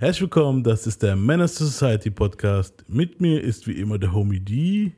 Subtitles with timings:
[0.00, 2.86] Herzlich willkommen, das ist der Menace Society Podcast.
[2.88, 4.92] Mit mir ist wie immer der Homie D.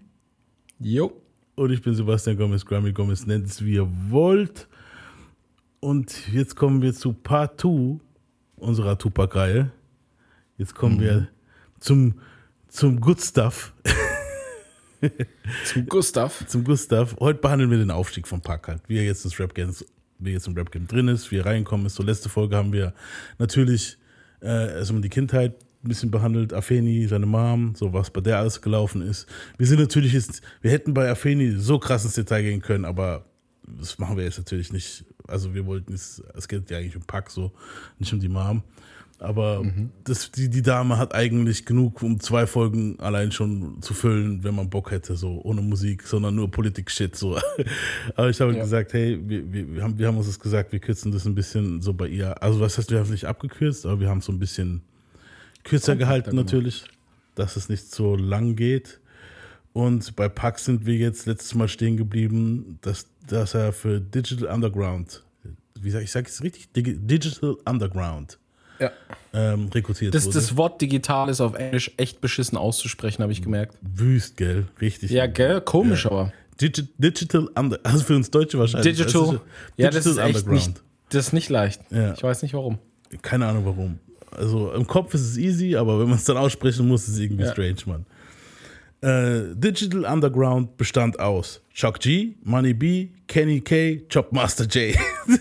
[0.79, 1.21] Jo.
[1.57, 4.69] Und ich bin Sebastian Gomez, Grammy Gomez, nennt es wie ihr wollt.
[5.81, 7.99] Und jetzt kommen wir zu Part 2
[8.55, 9.73] unserer Tupac-Reihe.
[10.57, 11.01] Jetzt kommen mhm.
[11.01, 11.29] wir
[11.81, 12.21] zum,
[12.69, 13.75] zum Good Stuff.
[15.65, 16.47] zum Gustav.
[16.47, 17.17] Zum Gustav.
[17.19, 19.75] Heute behandeln wir den Aufstieg von Pack halt, wie er jetzt das Rap Game,
[20.21, 21.97] wie jetzt im Rap Game drin ist, wie er reinkommen ist.
[21.97, 22.95] So letzte Folge haben wir
[23.39, 23.99] natürlich
[24.43, 25.55] äh, also die Kindheit
[25.85, 29.27] ein bisschen behandelt, Afeni, seine Mom, so was bei der alles gelaufen ist.
[29.59, 33.25] Wir sind natürlich jetzt, wir hätten bei Afeni so krass ins Detail gehen können, aber
[33.67, 35.05] das machen wir jetzt natürlich nicht.
[35.27, 37.53] Also wir wollten es, es geht ja eigentlich um Pack so,
[37.99, 38.63] nicht um die Mom.
[39.23, 39.91] Aber mhm.
[40.03, 44.57] das, die, die Dame hat eigentlich genug, um zwei Folgen allein schon zu füllen, wenn
[44.57, 47.15] man Bock hätte, so ohne Musik, sondern nur Politik-Shit.
[47.15, 47.39] So.
[48.17, 48.61] Aber ich habe ja.
[48.61, 51.37] gesagt, hey, wir, wir, wir, haben, wir haben uns das gesagt, wir kürzen das ein
[51.37, 52.43] bisschen so bei ihr.
[52.43, 54.83] Also was heißt, wir haben es nicht abgekürzt, aber wir haben es so ein bisschen
[55.63, 56.85] kürzer gehalten natürlich,
[57.37, 58.99] dass es nicht so lang geht.
[59.73, 64.53] Und bei Pack sind wir jetzt letztes Mal stehen geblieben, dass, dass er für Digital
[64.53, 65.23] Underground,
[65.81, 66.73] wie sag ich, sage es richtig?
[66.73, 68.41] Digital Underground
[68.83, 68.91] ja.
[69.33, 70.35] ähm, rekrutiert das, wurde.
[70.35, 73.77] Das Wort digital ist auf Englisch echt beschissen auszusprechen, habe ich gemerkt.
[73.81, 74.67] Wüst, gell?
[74.81, 75.11] Richtig.
[75.11, 75.61] Ja, gell?
[75.61, 76.11] Komisch, ja.
[76.11, 76.33] aber.
[76.61, 78.97] Digi Digital Under also für uns Deutsche wahrscheinlich.
[78.97, 79.23] Digital.
[79.23, 79.41] Also,
[79.77, 81.81] ja, das ist echt nicht, das ist nicht leicht.
[81.91, 82.13] Ja.
[82.13, 82.79] Ich weiß nicht warum.
[83.23, 83.99] Keine Ahnung warum.
[84.31, 87.19] Also im Kopf ist es easy, aber wenn man es dann aussprechen muss, ist es
[87.19, 87.53] irgendwie ja.
[87.53, 88.07] strange, Mann.
[89.03, 94.97] Äh, Digital Underground bestand aus Chuck G, Money B, Kenny K, Chopmaster J.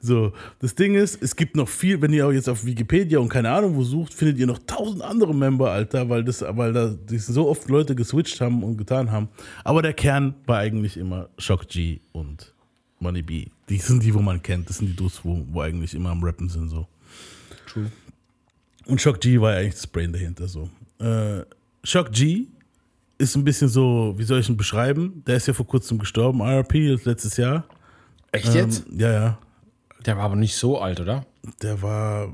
[0.00, 3.28] so, das Ding ist, es gibt noch viel, wenn ihr auch jetzt auf Wikipedia und
[3.28, 6.94] keine Ahnung wo sucht, findet ihr noch tausend andere Member, Alter, weil das, weil da
[7.10, 9.28] so oft Leute geswitcht haben und getan haben.
[9.62, 12.54] Aber der Kern war eigentlich immer Shock G und
[12.98, 13.46] Money B.
[13.68, 14.68] Die sind die, wo man kennt.
[14.70, 16.86] Das sind die Dudes, wo, wo eigentlich immer am Rappen sind, so.
[17.66, 17.90] True.
[18.86, 20.70] Und Shock G war eigentlich das Brain dahinter, so.
[20.98, 21.44] Äh,
[21.84, 22.46] Shock G
[23.18, 25.22] ist ein bisschen so, wie soll ich ihn beschreiben?
[25.26, 27.64] Der ist ja vor kurzem gestorben, RP, letztes Jahr.
[28.32, 28.84] Echt ähm, jetzt?
[28.96, 29.38] Ja, ja.
[30.06, 31.26] Der war aber nicht so alt, oder?
[31.62, 32.32] Der war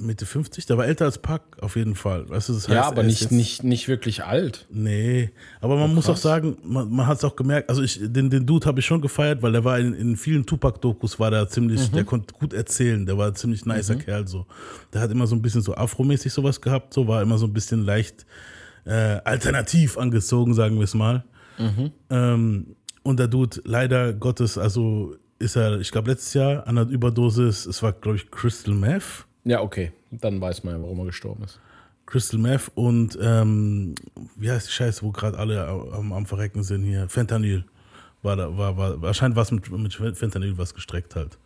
[0.00, 2.28] Mitte 50, der war älter als Pack, auf jeden Fall.
[2.28, 4.66] Weißt du, das heißt, ja, aber nicht, nicht, nicht wirklich alt.
[4.70, 8.00] Nee, aber man oh, muss auch sagen, man, man hat es auch gemerkt, also ich,
[8.02, 11.30] den, den Dude habe ich schon gefeiert, weil der war in, in vielen Tupac-Dokus, war
[11.30, 11.96] der ziemlich, mhm.
[11.96, 14.00] der konnte gut erzählen, der war ein ziemlich nicer mhm.
[14.00, 14.46] Kerl so.
[14.92, 17.52] Der hat immer so ein bisschen so afromäßig sowas gehabt, so war immer so ein
[17.52, 18.26] bisschen leicht
[18.84, 21.24] äh, alternativ angezogen, sagen wir es mal.
[21.58, 21.92] Mhm.
[22.10, 26.88] Ähm, und der Dude leider Gottes, also ist er, ich glaube, letztes Jahr an einer
[26.88, 29.26] Überdosis, es war, glaube ich, Crystal Meth.
[29.44, 29.92] Ja, okay.
[30.10, 31.60] Dann weiß man ja, warum er gestorben ist.
[32.06, 33.94] Crystal Meth und, ähm,
[34.36, 37.08] wie heißt die Scheiße, wo gerade alle am, am, Verrecken sind hier?
[37.08, 37.64] Fentanyl.
[38.22, 41.38] War da, war, war, wahrscheinlich was mit, mit Fentanyl was gestreckt halt.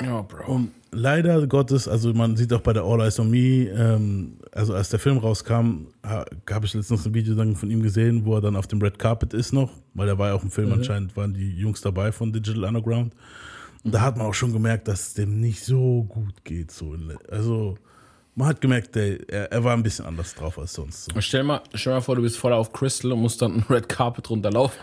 [0.00, 0.52] Ja, Bro.
[0.52, 4.74] Und leider Gottes, also man sieht auch bei der All Eyes on Me, ähm, also
[4.74, 8.40] als der Film rauskam, habe ich letztens ein Video dann von ihm gesehen, wo er
[8.40, 10.74] dann auf dem Red Carpet ist noch, weil er war ja auch im Film, mhm.
[10.74, 13.14] anscheinend waren die Jungs dabei von Digital Underground.
[13.84, 16.70] Und da hat man auch schon gemerkt, dass es dem nicht so gut geht.
[16.70, 16.96] So.
[17.30, 17.76] Also
[18.38, 21.06] man hat gemerkt, der, er, er, war ein bisschen anders drauf als sonst.
[21.06, 21.20] So.
[21.20, 23.88] Stell, mal, stell mal vor, du bist voll auf Crystal und musst dann ein Red
[23.88, 24.78] Carpet runterlaufen.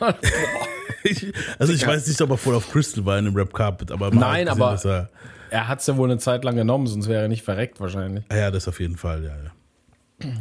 [1.04, 3.92] ich, also ich weiß nicht, ob er voll auf Crystal war in dem Red Carpet,
[3.92, 5.10] aber Nein, gesehen, aber er,
[5.50, 8.26] er hat es ja wohl eine Zeit lang genommen, sonst wäre er nicht verreckt wahrscheinlich.
[8.30, 9.52] Ja, das auf jeden Fall, ja, ja.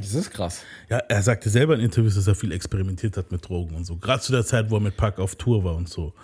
[0.01, 0.63] Das ist krass.
[0.89, 3.97] Ja, er sagte selber in Interviews, dass er viel experimentiert hat mit Drogen und so.
[3.97, 6.15] Gerade zu der Zeit, wo er mit Pack auf Tour war und so.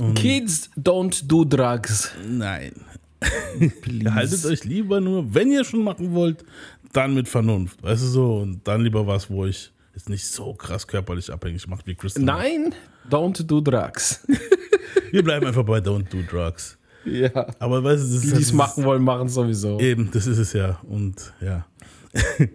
[0.00, 2.10] Und Kids don't do drugs.
[2.26, 2.72] Nein.
[4.14, 6.44] Haltet euch lieber nur, wenn ihr schon machen wollt,
[6.92, 7.82] dann mit Vernunft.
[7.82, 8.36] Weißt du so?
[8.38, 12.24] Und dann lieber was, wo ich jetzt nicht so krass körperlich abhängig macht wie Christian.
[12.24, 12.74] Nein,
[13.10, 14.26] don't do drugs.
[15.10, 16.78] Wir bleiben einfach bei don't do drugs.
[17.04, 17.46] Ja.
[17.58, 19.78] Aber weißt du, die, die es machen wollen, machen es sowieso.
[19.78, 20.80] Eben, das ist es ja.
[20.88, 21.66] Und ja.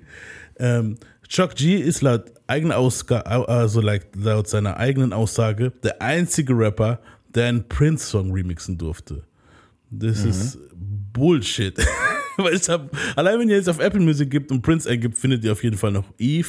[0.59, 0.97] ähm,
[1.27, 6.99] Chuck G ist laut, eigener Ausga also laut seiner eigenen Aussage der einzige Rapper,
[7.35, 9.23] der einen Prince-Song remixen durfte.
[9.91, 10.29] Das mhm.
[10.29, 10.57] ist
[11.13, 11.77] Bullshit.
[12.37, 15.43] Weil ich hab, allein wenn ihr jetzt auf Apple Music gibt und Prince eingibt, findet
[15.43, 16.47] ihr auf jeden Fall noch Eve,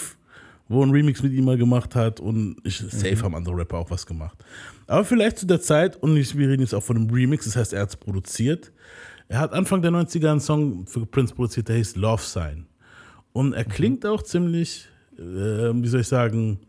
[0.68, 3.22] wo ein Remix mit ihm mal gemacht hat und ich, safe mhm.
[3.22, 4.38] haben andere Rapper auch was gemacht.
[4.86, 7.72] Aber vielleicht zu der Zeit, und wir reden jetzt auch von einem Remix, das heißt,
[7.72, 8.72] er hat es produziert.
[9.28, 12.66] Er hat Anfang der 90er einen Song für Prince produziert, der heißt Love Sign.
[13.32, 13.70] Und er mhm.
[13.70, 14.88] klingt auch ziemlich,
[15.18, 16.60] äh, wie soll ich sagen,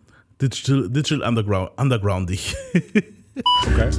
[0.42, 2.56] digital, digital underground, undergroundig.
[3.68, 3.90] okay.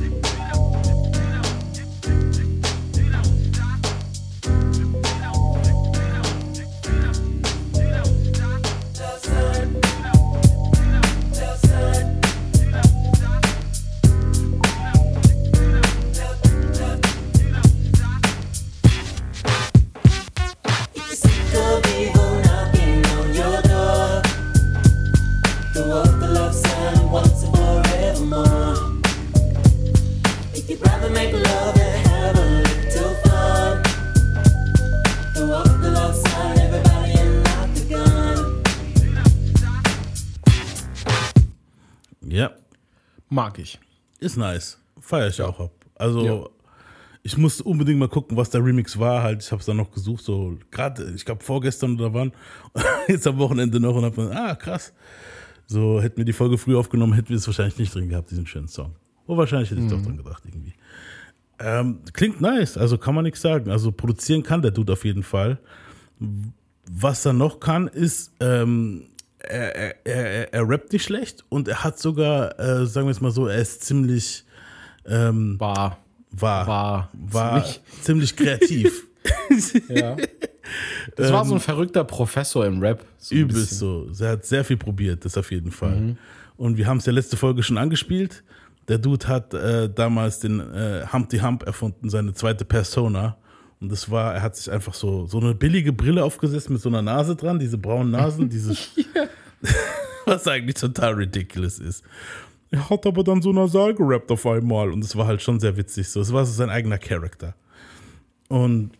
[44.22, 44.78] Ist nice.
[45.00, 45.72] Feier ich auch ab.
[45.96, 46.46] Also, Ja.
[47.22, 49.22] ich musste unbedingt mal gucken, was der Remix war.
[49.22, 52.32] Halt, ich habe es dann noch gesucht, so gerade, ich glaube, vorgestern oder wann.
[53.08, 54.92] Jetzt am Wochenende noch und habe ah, krass.
[55.66, 58.46] So, hätten wir die Folge früh aufgenommen, hätten wir es wahrscheinlich nicht drin gehabt, diesen
[58.46, 58.94] schönen Song.
[59.26, 60.74] Oh, wahrscheinlich hätte ich doch dran gedacht, irgendwie.
[61.58, 63.70] Ähm, klingt nice, also kann man nichts sagen.
[63.70, 65.58] Also produzieren kann der Dude auf jeden Fall.
[66.90, 69.04] Was er noch kann, ist, ähm,
[69.50, 73.31] er, er, er, rappt nicht schlecht und er hat sogar, äh, sagen wir es mal
[73.31, 74.44] so, er ist ziemlich
[75.06, 75.99] ähm, War.
[76.31, 77.11] war, War.
[77.12, 77.65] war
[78.03, 79.06] ziemlich, kreativ.
[79.89, 80.17] Ja.
[81.17, 83.05] Das war so ein verrückter Professor im Rap.
[83.19, 84.09] So Ähm, Übelst so.
[84.19, 86.17] Er hat sehr viel probiert, das auf jeden Fall.
[86.56, 88.43] Und wir haben es ja letzte Folge schon angespielt.
[88.89, 93.37] Der Dude hat äh, damals den äh, Humpty Hump erfunden, seine zweite Persona.
[93.82, 96.88] Und das war, er hat sich einfach so, so eine billige Brille aufgesetzt mit so
[96.88, 98.76] einer Nase dran, diese braunen Nasen, diese,
[100.25, 102.05] was eigentlich total ridiculous ist.
[102.70, 105.76] Er hat aber dann so nasal gerappt auf einmal und es war halt schon sehr
[105.76, 106.20] witzig so.
[106.20, 107.56] Es war so sein eigener Charakter.
[108.46, 108.93] Und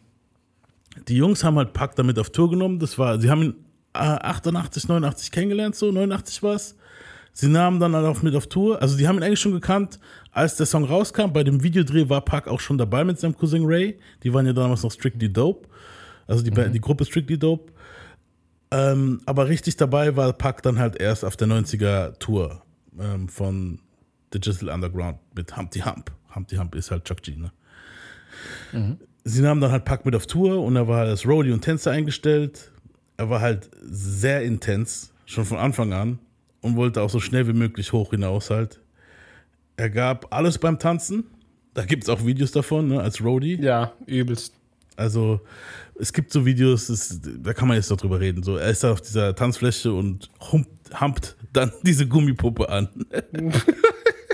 [1.07, 2.81] die Jungs haben halt Pack damit auf Tour genommen.
[2.81, 3.55] Das war, sie haben ihn
[3.95, 6.77] äh, 88, 89 kennengelernt, so 89 war es.
[7.33, 8.83] Sie nahmen dann halt auch mit auf Tour.
[8.83, 10.01] Also die haben ihn eigentlich schon gekannt,
[10.33, 11.33] als der Song rauskam.
[11.33, 13.99] Bei dem Videodreh war Pack auch schon dabei mit seinem Cousin Ray.
[14.23, 15.69] Die waren ja damals noch Strictly Dope.
[16.27, 17.73] Also die, die Gruppe Strictly Dope.
[18.71, 22.63] Ähm, aber richtig dabei war Pack dann halt erst auf der 90er Tour
[22.99, 23.81] ähm, von
[24.33, 26.11] Digital Underground mit Humpty Hump.
[26.35, 27.53] Humpty Hump ist halt Chuck G, ne?
[29.25, 31.91] sie nahmen dann halt Pack mit auf Tour und er war als Roadie und Tänzer
[31.91, 32.73] eingestellt.
[33.17, 36.19] Er war halt sehr intens, schon von Anfang an
[36.61, 38.81] und wollte auch so schnell wie möglich hoch hinaus halt.
[39.77, 41.25] Er gab alles beim Tanzen.
[41.75, 43.59] Da gibt es auch Videos davon, ne, als Roadie.
[43.61, 44.55] Ja, übelst.
[44.97, 45.41] Also
[45.99, 48.43] es gibt so Videos, das, da kann man jetzt noch drüber reden.
[48.43, 52.89] So, er ist da auf dieser Tanzfläche und humpt, humpt dann diese Gummipuppe an.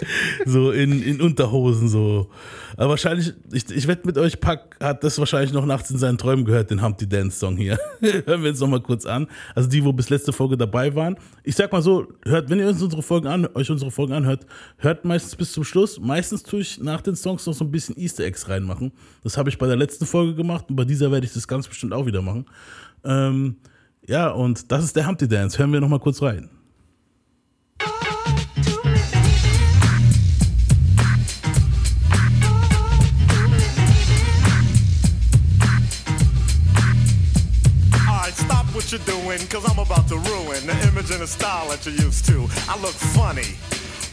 [0.47, 2.29] so in, in Unterhosen so.
[2.77, 6.19] Aber wahrscheinlich, ich, ich wette mit euch, Pack hat das wahrscheinlich noch nachts in seinen
[6.19, 7.79] Träumen gehört, den Humpty Dance Song hier.
[8.01, 9.27] Hören wir jetzt noch mal kurz an.
[9.55, 11.17] Also die, wo bis letzte Folge dabei waren.
[11.43, 14.47] Ich sag mal so, hört, wenn ihr uns unsere Folgen an, euch unsere Folgen anhört,
[14.77, 15.99] hört meistens bis zum Schluss.
[15.99, 18.93] Meistens tue ich nach den Songs noch so ein bisschen Easter Eggs reinmachen.
[19.23, 21.67] Das habe ich bei der letzten Folge gemacht und bei dieser werde ich das ganz
[21.67, 22.47] bestimmt auch wieder machen.
[23.05, 23.57] Ähm,
[24.07, 25.59] ja, und das ist der Humpty Dance.
[25.59, 26.49] Hören wir noch mal kurz rein.
[38.93, 42.25] You're doing, cause I'm about to ruin the image and the style that you're used
[42.27, 42.49] to.
[42.69, 43.57] I look funny.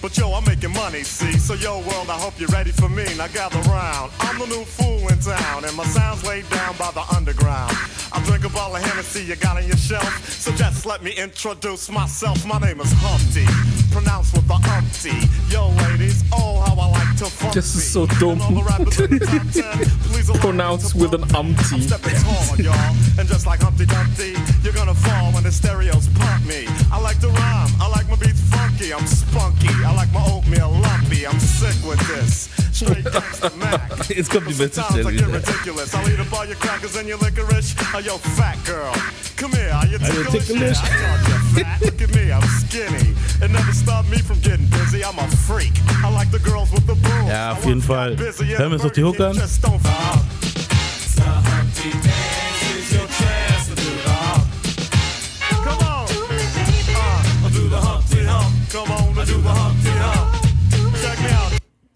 [0.05, 1.31] But yo, I'm making money, see?
[1.31, 3.05] So yo, world, I hope you're ready for me.
[3.17, 4.11] Now gather round.
[4.19, 7.73] I'm the new fool in town, and my sound's laid down by the underground.
[8.13, 10.29] I drink up all the Hennessy you got on your shelf.
[10.29, 12.45] So just let me introduce myself.
[12.45, 13.47] My name is Humpty,
[13.91, 15.17] pronounced with the umpty.
[15.49, 18.13] Yo, ladies, oh, how I like to funk Das ist so me.
[18.19, 18.33] dumm.
[18.33, 21.81] And all the rappers in the top 10, please allow me Pronounced with an umpty.
[21.87, 22.95] Tall, y'all.
[23.17, 26.67] And just like Humpty Dumpty, you're gonna fall when the stereos pump me.
[26.91, 29.73] I like to rhyme, I like my beats funky, I'm spunky.
[29.83, 32.49] I like my oatmeal lumpy, I'm sick with this.
[32.71, 33.81] Straight gangsta Mac.
[34.09, 35.37] Jetzt kommt die beste Sometimes Stelle I get wieder.
[35.39, 35.93] ridiculous.
[35.93, 37.73] I'll eat up all your crackers and your licorice.
[37.93, 38.91] Oh, yo, fat girl.
[39.37, 40.47] Come here, are you Are you ticklish?
[40.47, 40.77] ticklish?
[40.83, 41.81] Yeah, I thought you fat.
[41.81, 43.15] Look at me, I'm skinny.
[43.41, 45.03] It never stopped me from getting busy.
[45.03, 45.73] I'm a freak.
[46.03, 47.27] I like the girls with the boom.
[47.27, 48.15] Ja, auf I jeden once got Fall.
[48.15, 49.31] busy Hören wir uns noch die Hook an?
[49.31, 49.81] King, just don't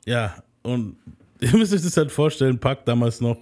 [0.10, 0.98] Ja, und
[1.40, 3.38] ihr müsst euch das halt vorstellen, Pack damals noch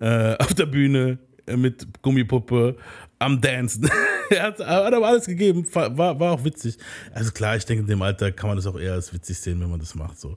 [0.00, 2.76] äh, auf der Bühne äh, mit Gummipuppe
[3.20, 3.88] am Dancen.
[4.30, 6.76] er hat, hat aber alles gegeben, war, war auch witzig.
[7.14, 9.60] Also klar, ich denke, in dem Alter kann man das auch eher als witzig sehen,
[9.60, 10.18] wenn man das macht.
[10.18, 10.36] So.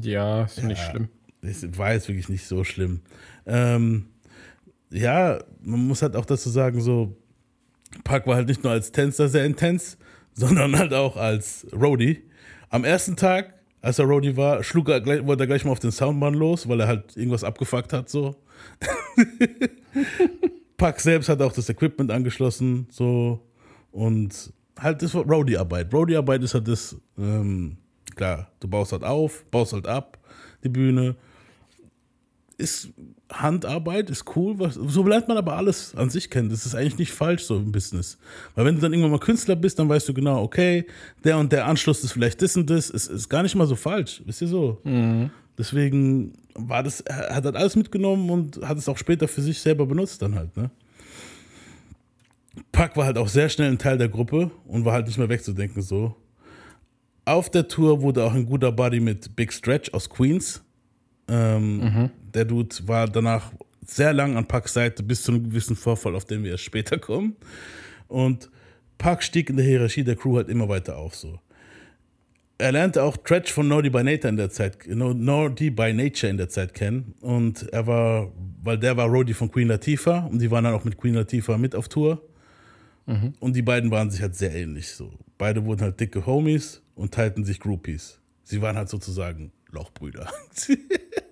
[0.00, 1.08] Ja, ist nicht schlimm.
[1.42, 3.00] Es war jetzt wirklich nicht so schlimm.
[3.46, 4.06] Ähm,
[4.90, 7.16] ja, man muss halt auch dazu sagen, so,
[8.04, 9.98] Park war halt nicht nur als Tänzer sehr intens,
[10.34, 12.22] sondern halt auch als Roadie.
[12.68, 15.78] Am ersten Tag, als er Roadie war, schlug er gleich, wollte er gleich mal auf
[15.78, 18.36] den Soundmann los, weil er halt irgendwas abgefuckt hat, so.
[20.76, 23.40] Park selbst hat auch das Equipment angeschlossen, so.
[23.90, 25.92] Und halt, das war Roadie-Arbeit.
[25.92, 27.78] Roadie-Arbeit ist halt das, ähm,
[28.14, 30.18] klar, du baust halt auf, baust halt ab,
[30.62, 31.16] die Bühne.
[32.58, 32.92] Ist
[33.32, 34.58] Handarbeit, ist cool.
[34.58, 36.48] Was, so lernt man aber alles an sich kennen.
[36.50, 38.18] Das ist eigentlich nicht falsch so im Business.
[38.54, 40.86] Weil wenn du dann irgendwann mal Künstler bist, dann weißt du genau, okay,
[41.24, 42.90] der und der Anschluss ist vielleicht das und das.
[42.90, 44.22] Ist, ist gar nicht mal so falsch.
[44.26, 44.78] Wisst ihr so?
[45.58, 49.60] Deswegen war das, er hat halt alles mitgenommen und hat es auch später für sich
[49.60, 50.70] selber benutzt dann halt, ne?
[52.72, 55.28] Pack war halt auch sehr schnell ein Teil der Gruppe und war halt nicht mehr
[55.28, 56.16] wegzudenken so.
[57.24, 60.62] auf der Tour wurde auch ein guter Buddy mit Big Stretch aus Queens.
[61.28, 63.52] Ähm, Der Dude war danach
[63.86, 66.98] sehr lang an Pucks Seite bis zu einem gewissen Vorfall, auf den wir erst später
[66.98, 67.36] kommen.
[68.08, 68.50] Und
[68.98, 71.38] Puck stieg in der Hierarchie der Crew halt immer weiter auf so.
[72.58, 76.28] Er lernte auch Tretch von Naughty by Nature in der Zeit, No- Naughty by Nature
[76.30, 77.14] in der Zeit kennen.
[77.22, 78.30] Und er war,
[78.62, 81.56] weil der war Roadie von Queen Latifah und die waren dann auch mit Queen Latifah
[81.56, 82.22] mit auf Tour.
[83.40, 84.90] Und die beiden waren sich halt sehr ähnlich.
[84.90, 85.10] So.
[85.36, 88.20] Beide wurden halt dicke Homies und teilten sich Groupies.
[88.44, 90.28] Sie waren halt sozusagen Lochbrüder.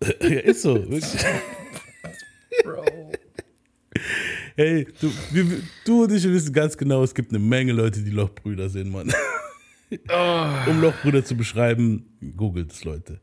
[0.22, 0.74] ja, ist so.
[0.74, 1.24] Wirklich.
[4.56, 8.10] Hey, du, wir, du und ich wissen ganz genau, es gibt eine Menge Leute, die
[8.10, 9.12] Lochbrüder sind, Mann.
[10.68, 12.06] Um Lochbrüder zu beschreiben,
[12.36, 13.20] googelt es, Leute.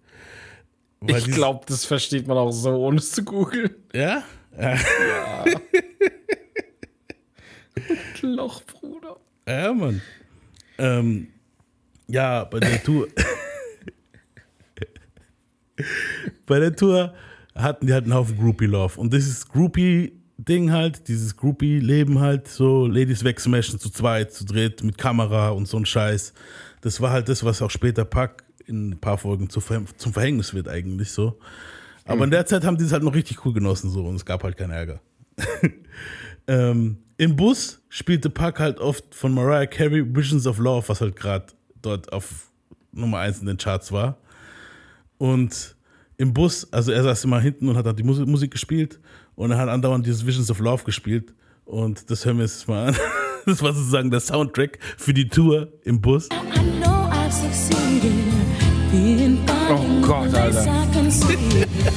[1.01, 3.75] Weil Ich glaube, das versteht man auch so, ohne es zu googeln.
[3.93, 4.23] Ja?
[4.57, 4.77] ja?
[8.21, 9.17] Lochbruder.
[9.47, 10.01] Ja, Mann.
[10.77, 11.27] Ähm,
[12.07, 13.07] ja, bei der Tour.
[16.45, 17.13] Bei der Tour
[17.55, 18.99] hatten die halt einen Haufen Groupie-Love.
[18.99, 24.97] Und dieses Groupie-Ding halt, dieses Groupie-Leben halt, so Ladies wegsmashen zu zweit, zu dritt, mit
[24.97, 26.33] Kamera und so ein Scheiß.
[26.81, 30.53] Das war halt das, was auch später Pack in ein paar Folgen zu, zum Verhängnis
[30.53, 31.39] wird, eigentlich so.
[32.05, 34.25] Aber in der Zeit haben die es halt noch richtig cool genossen, so, und es
[34.25, 35.01] gab halt keinen Ärger.
[36.47, 41.15] Ähm, Im Bus spielte Puck halt oft von Mariah Carey Visions of Love, was halt
[41.15, 41.47] gerade
[41.81, 42.51] dort auf
[42.91, 44.17] Nummer 1 in den Charts war.
[45.17, 45.75] Und
[46.17, 48.99] im Bus, also er saß immer hinten und hat halt die Musik, Musik gespielt
[49.35, 51.33] und er hat andauernd dieses Visions of Love gespielt.
[51.65, 52.95] Und das hören wir jetzt mal an.
[53.47, 56.29] Das war sozusagen der Soundtrack für die Tour im Bus.
[59.69, 60.65] Oh Gott, Alter.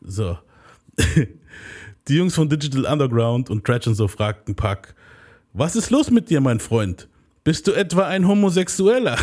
[0.00, 0.38] So.
[2.08, 4.94] Die Jungs von Digital Underground und Trash und so fragten Puck,
[5.52, 7.08] was ist los mit dir, mein Freund?
[7.44, 9.16] Bist du etwa ein Homosexueller?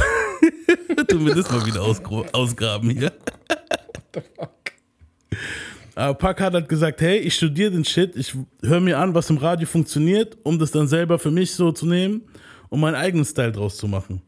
[1.07, 3.11] Tun wir das mal wieder ausgraben hier.
[5.95, 9.31] Aber Puck hat halt gesagt, hey, ich studiere den Shit, ich höre mir an, was
[9.31, 12.21] im Radio funktioniert, um das dann selber für mich so zu nehmen
[12.69, 14.21] und meinen eigenen Style draus zu machen.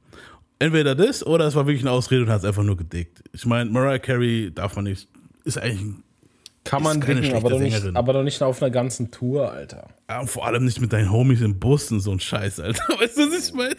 [0.60, 3.24] Entweder das oder es war wirklich eine Ausrede und hat es einfach nur gedickt.
[3.32, 5.08] Ich meine, Mariah Carey darf man nicht,
[5.44, 6.04] ist eigentlich ein
[6.64, 9.90] Kann man dicken, aber doch, nicht, aber doch nicht auf einer ganzen Tour, Alter.
[10.10, 12.82] Ja, vor allem nicht mit deinen Homies im Bus und so ein Scheiß, Alter.
[13.00, 13.76] Weißt du, was ich meine?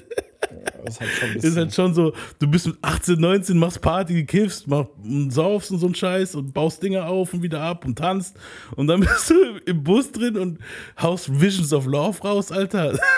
[0.85, 3.83] Das ist halt schon ein Ist halt schon so, du bist mit 18, 19, machst
[3.83, 7.61] Party, kiffst, mach, und saufst und so ein Scheiß und baust Dinge auf und wieder
[7.61, 8.37] ab und tanzt.
[8.77, 9.35] Und dann bist du
[9.67, 10.59] im Bus drin und
[11.01, 12.99] haust Visions of Love raus, Alter.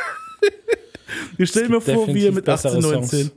[1.38, 3.30] Ich stell mir vor, wie ihr mit 18, bessere 19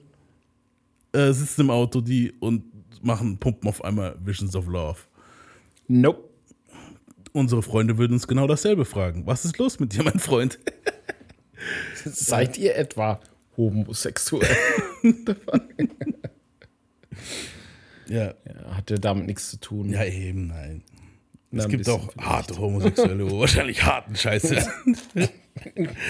[1.14, 2.64] äh, sitzt im Auto die und
[3.04, 5.00] machen, pumpen auf einmal Visions of Love.
[5.88, 6.30] Nope.
[7.32, 9.26] Unsere Freunde würden uns genau dasselbe fragen.
[9.26, 10.60] Was ist los mit dir, mein Freund?
[12.06, 13.20] Seid ihr etwa
[13.58, 14.48] homosexuell?
[18.08, 19.90] Ja, Ja, hat ja damit nichts zu tun.
[19.90, 20.84] ja eben, nein.
[21.52, 22.28] Na, Es gibt auch vielleicht.
[22.28, 24.66] harte Homosexuelle, wo wahrscheinlich harten Scheiße.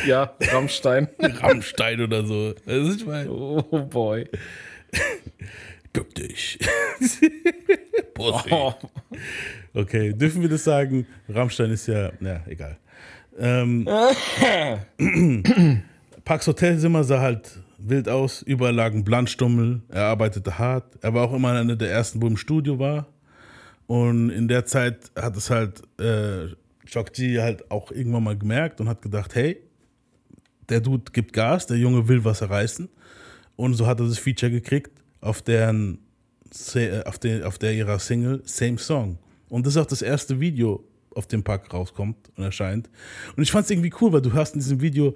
[0.08, 1.10] Ja, Rammstein.
[1.20, 2.54] Rammstein oder so.
[2.66, 3.28] Das ist mein.
[3.30, 4.28] Oh boy.
[5.94, 6.60] Bück dich.
[8.18, 8.72] Oh.
[9.74, 11.06] Okay, dürfen wir das sagen?
[11.28, 12.78] Rammstein ist ja, ja, egal.
[13.38, 13.86] Ähm,
[16.24, 18.42] Pax Hotelzimmer sah halt wild aus.
[18.44, 19.82] Überall lagen Blandstummel.
[19.90, 20.86] Er arbeitete hart.
[21.02, 23.08] Er war auch immer einer der ersten, wo im Studio war.
[23.88, 26.48] Und in der Zeit hat es halt äh,
[27.14, 29.58] G halt auch irgendwann mal gemerkt und hat gedacht, hey,
[30.70, 32.90] der Dude gibt Gas, der Junge will was erreißen.
[33.56, 34.92] Und so hat er das Feature gekriegt
[35.22, 36.00] auf deren
[36.52, 39.18] Se- auf der, auf der ihrer Single Same Song.
[39.50, 40.84] Und das ist auch das erste Video,
[41.16, 42.90] auf dem Pack rauskommt und erscheint.
[43.36, 45.16] Und ich fand es irgendwie cool, weil du hörst in diesem Video,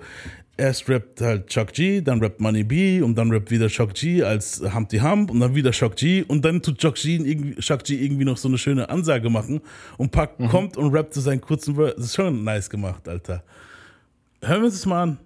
[0.56, 4.24] erst rappt halt Chuck G, dann rappt Money B und dann rappt wieder Chuck G
[4.24, 7.84] als Humpty Hump und dann wieder Chuck G und dann tut Chuck G irgendwie, Chuck
[7.84, 9.62] G irgendwie noch so eine schöne Ansage machen
[9.98, 11.96] und Pack kommt und rappt so seinen kurzen Verse.
[11.96, 13.44] Das ist schon nice gemacht, Alter.
[14.44, 15.18] Hören wir uns das mal an.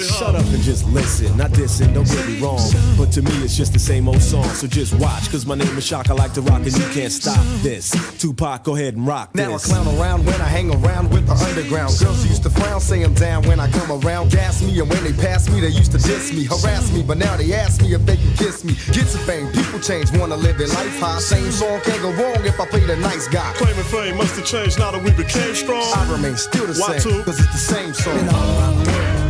[0.00, 1.36] Shut up and just listen.
[1.36, 2.60] Not dissing, don't get me wrong.
[2.98, 4.44] But to me, it's just the same old song.
[4.50, 6.10] So just watch, cause my name is Shock.
[6.10, 7.90] I like to rock and you can't stop this.
[8.18, 9.42] Tupac, go ahead and rock This.
[9.42, 9.66] Now I this.
[9.66, 11.94] clown around when I hang around with the underground.
[11.98, 14.30] Girls used to frown, say I'm down when I come around.
[14.30, 17.02] Gas me, and when they pass me, they used to diss me, harass me.
[17.02, 18.74] But now they ask me if they can kiss me.
[18.92, 21.18] Get some fame, people change, wanna live their life high.
[21.18, 23.52] Same song can't go wrong if I play the nice guy.
[23.56, 25.82] Claiming fame must have changed now that we became strong.
[25.94, 27.22] I remain still the Why same, two?
[27.24, 29.25] cause it's the same song.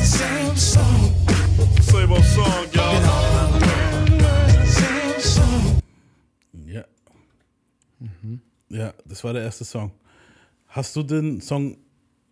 [0.00, 0.98] It's the same song.
[2.08, 3.02] valuable song, y'all.
[6.66, 6.84] Ja.
[8.68, 9.90] Ja, das war der erste Song.
[10.68, 11.78] Hast du den Song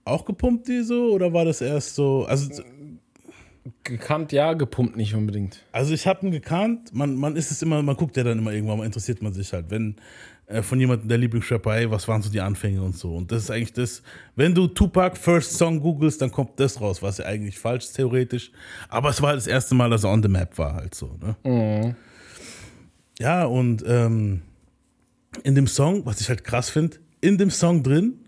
[0.04, 2.24] auch gepumpt, die so, oder war das erst so?
[2.26, 2.62] Also,
[3.82, 5.64] Gekannt, ja, gepumpt nicht unbedingt.
[5.72, 6.94] also ich habe ihn gekannt.
[6.94, 9.52] Man, man ist es immer, man guckt ja dann immer irgendwann, mal interessiert man sich
[9.52, 9.96] halt, wenn
[10.46, 13.14] äh, von jemandem der Lieblingsrapper, hey, was waren so die Anfänge und so.
[13.16, 14.02] Und das ist eigentlich das,
[14.36, 17.92] wenn du Tupac First Song googelst, dann kommt das raus, was ja eigentlich falsch ist,
[17.94, 18.52] theoretisch.
[18.88, 21.18] Aber es war halt das erste Mal, dass er on the map war, halt so.
[21.20, 21.36] Ne?
[23.18, 24.42] Ja, und ähm,
[25.42, 28.20] in dem Song, was ich halt krass finde, in dem Song drin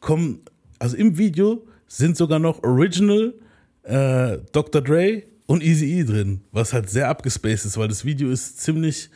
[0.00, 0.40] kommen,
[0.78, 3.34] also im Video sind sogar noch Original
[3.82, 4.82] äh, Dr.
[4.82, 9.10] Dre und Easy E drin, was halt sehr abgespaced ist, weil das Video ist ziemlich,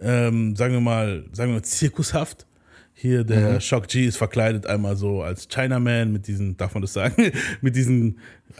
[0.00, 2.46] ähm, sagen wir mal, sagen wir mal, zirkushaft.
[2.94, 6.92] Hier der Shock G ist verkleidet einmal so als Chinaman mit diesen, darf man das
[6.92, 7.30] sagen,
[7.62, 8.18] mit diesen,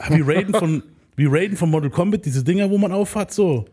[0.09, 0.83] wie Raiden von,
[1.15, 3.65] wie Raiden von Mortal Kombat, diese Dinger, wo man aufhat, so.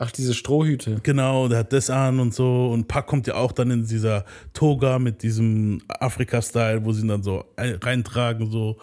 [0.00, 0.98] Ach, diese Strohhüte.
[1.04, 2.70] Genau, der hat das an und so.
[2.72, 7.08] Und Pack kommt ja auch dann in dieser Toga mit diesem Afrika-Style, wo sie ihn
[7.08, 8.50] dann so ein- reintragen.
[8.50, 8.78] So.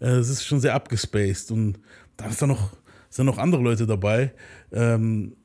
[0.00, 1.50] Äh, Es ist schon sehr abgespaced.
[1.50, 1.78] Und
[2.16, 2.70] dann ist da noch,
[3.10, 4.32] sind noch andere Leute dabei.
[4.72, 5.36] Ähm,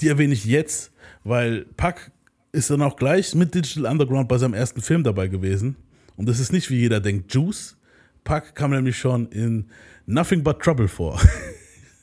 [0.00, 2.10] die erwähne ich jetzt, weil Pack
[2.52, 5.76] ist dann auch gleich mit Digital Underground bei seinem ersten Film dabei gewesen.
[6.16, 7.76] Und das ist nicht wie jeder denkt, Juice.
[8.22, 9.66] Pack kam nämlich schon in
[10.06, 11.20] Nothing But Trouble vor.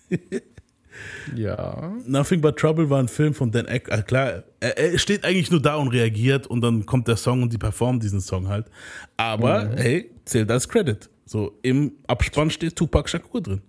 [1.36, 1.94] Ja.
[2.06, 4.00] Nothing But Trouble war ein Film von Dan Aykroyd.
[4.00, 7.44] Ah, klar, er, er steht eigentlich nur da und reagiert und dann kommt der Song
[7.44, 8.68] und die performen diesen Song halt.
[9.18, 11.10] Aber hey, zählt als Credit.
[11.26, 13.62] So im Abspann steht Tupac Shakur drin.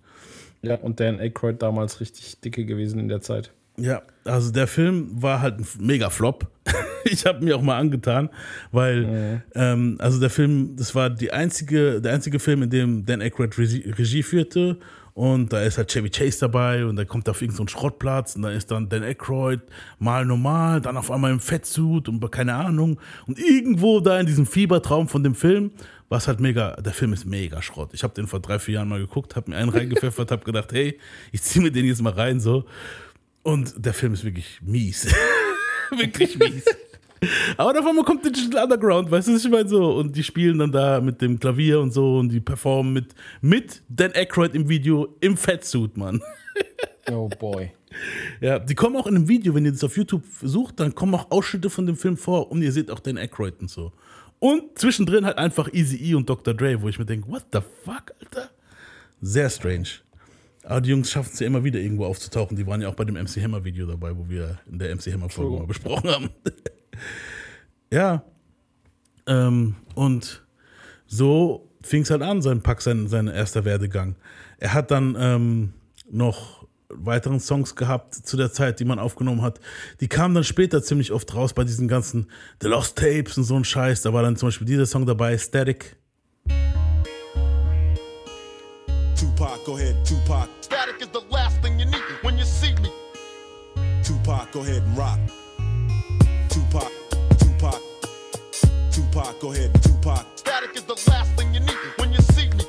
[0.61, 3.53] Ja, und Dan Aykroyd damals richtig dicke gewesen in der Zeit.
[3.77, 6.47] Ja, also der Film war halt ein mega Flop.
[7.05, 8.29] ich habe mir auch mal angetan,
[8.71, 13.21] weil ähm, also der Film, das war die einzige, der einzige Film, in dem Dan
[13.21, 14.77] Aykroyd Regie, Regie führte
[15.15, 18.43] und da ist halt Chevy Chase dabei und der kommt auf irgendeinen so Schrottplatz und
[18.43, 19.61] da ist dann Dan Aykroyd
[19.99, 24.45] mal normal, dann auf einmal im Fettsuit und keine Ahnung und irgendwo da in diesem
[24.45, 25.71] Fiebertraum von dem Film
[26.09, 27.89] war es halt mega, der Film ist mega Schrott.
[27.93, 30.71] Ich habe den vor drei, vier Jahren mal geguckt, habe mir einen reingepfeffert, habe gedacht,
[30.71, 30.99] hey,
[31.31, 32.65] ich ziehe mir den jetzt mal rein so
[33.43, 35.13] und der Film ist wirklich mies.
[35.91, 36.65] wirklich mies.
[37.57, 39.95] Aber einmal kommt Digital Underground, weißt du, was ich meine so?
[39.95, 43.81] Und die spielen dann da mit dem Klavier und so und die performen mit, mit
[43.87, 46.21] Dan Aykroyd im Video im Fettsuit, Mann.
[47.11, 47.69] Oh boy.
[48.39, 51.13] Ja, die kommen auch in einem Video, wenn ihr das auf YouTube sucht, dann kommen
[51.15, 53.91] auch Ausschnitte von dem Film vor und ihr seht auch Dan Aykroyd und so.
[54.39, 56.53] Und zwischendrin halt einfach Easy E und Dr.
[56.53, 58.49] Dre, wo ich mir denke, what the fuck, Alter?
[59.21, 59.89] Sehr strange.
[60.63, 62.55] Aber die Jungs schaffen es ja immer wieder irgendwo aufzutauchen.
[62.55, 65.13] Die waren ja auch bei dem MC Hammer Video dabei, wo wir in der MC
[65.13, 66.29] Hammer Folge mal besprochen haben.
[67.91, 68.23] ja.
[69.27, 70.43] Ähm, und
[71.05, 74.15] so fing es halt an, sein Pack, sein, sein erster Werdegang.
[74.57, 75.73] Er hat dann ähm,
[76.09, 79.59] noch weiteren Songs gehabt zu der Zeit, die man aufgenommen hat.
[79.99, 82.27] Die kamen dann später ziemlich oft raus bei diesen ganzen
[82.61, 84.01] The Lost Tapes und so ein Scheiß.
[84.03, 85.97] Da war dann zum Beispiel dieser Song dabei, Static.
[89.15, 90.49] Tupac, go ahead, Tupac.
[90.61, 92.91] Static is the last thing you need when you see me.
[94.03, 95.19] Tupac, go ahead and rock.
[96.49, 96.91] Tupac,
[97.37, 97.81] Tupac,
[98.91, 100.25] Tupac, go ahead, Tupac.
[100.35, 102.65] Static is the last thing you need when you see me.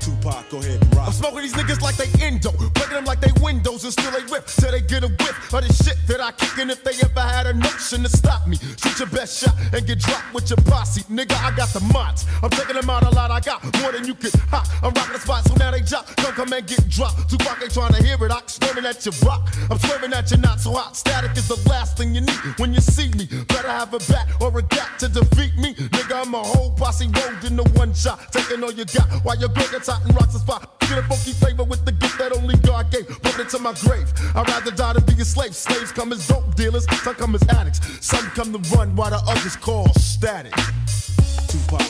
[0.00, 0.81] Tupac, go ahead and rock.
[0.81, 0.81] I'm
[1.22, 4.44] smoking these niggas like they endo, breaking them like they windows and still they rip
[4.46, 6.58] till they get a whiff of the shit that I kick.
[6.58, 9.86] And if they ever had a notion to stop me, shoot your best shot and
[9.86, 11.02] get dropped with your posse.
[11.02, 12.26] Nigga, I got the mods.
[12.42, 13.30] I'm taking them out a lot.
[13.30, 14.66] I got more than you could hot.
[14.82, 16.06] I'm rocking the spot, so now they drop.
[16.16, 17.30] Come come and get dropped.
[17.30, 18.32] Tupac ain't trying to hear it.
[18.32, 19.46] I'm swerving at your rock.
[19.70, 20.96] I'm swerving at your not so hot.
[20.96, 23.26] Static is the last thing you need when you see me.
[23.46, 25.74] Better have a bat or a gat to defeat me.
[25.74, 28.32] Nigga, I'm a whole posse rolled in the one shot.
[28.32, 30.80] Taking all you got while your gets hot and rocks the spot.
[30.80, 33.06] Get a funky flavor with the gift that only God gave.
[33.22, 34.08] Put it to my grave.
[34.34, 35.54] I'd rather die than be a slave.
[35.54, 37.80] Slaves come as dope dealers, some come as addicts.
[38.00, 40.54] Some come to run while the others call static.
[41.48, 41.82] Tupac.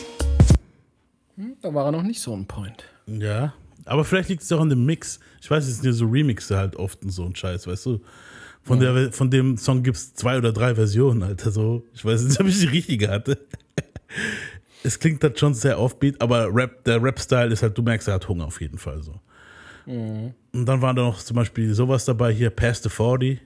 [1.63, 2.85] Da war er noch nicht so ein Point.
[3.07, 3.53] Ja,
[3.85, 5.21] aber vielleicht liegt es auch an dem Mix.
[5.41, 8.01] Ich weiß, es sind ja so Remixe halt oft und so ein Scheiß, weißt du?
[8.65, 11.51] Von, der, von dem Song gibt es zwei oder drei Versionen, Alter.
[11.51, 11.85] So.
[11.95, 13.39] Ich weiß nicht, ob ich die richtige hatte.
[14.85, 18.15] Es klingt halt schon sehr offbeat, aber Rap, der Rap-Style ist halt, du merkst, er
[18.15, 19.21] hat Hunger auf jeden Fall so.
[19.87, 23.41] Und dann war da noch zum Beispiel sowas dabei hier, Past the 40.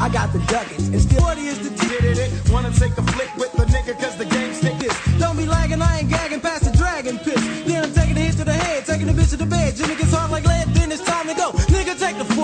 [0.00, 2.50] I got the ducats and still 40 is the Did it, it.
[2.52, 4.94] Wanna take a flick with the nigga cause the game stick this.
[5.18, 7.42] Don't be lagging, I ain't gagging past the dragon piss.
[7.66, 9.76] Then I'm taking a hit to the head, taking a bitch to the bed.
[9.76, 11.50] Jimmy gets hard like lead, then it's time to go.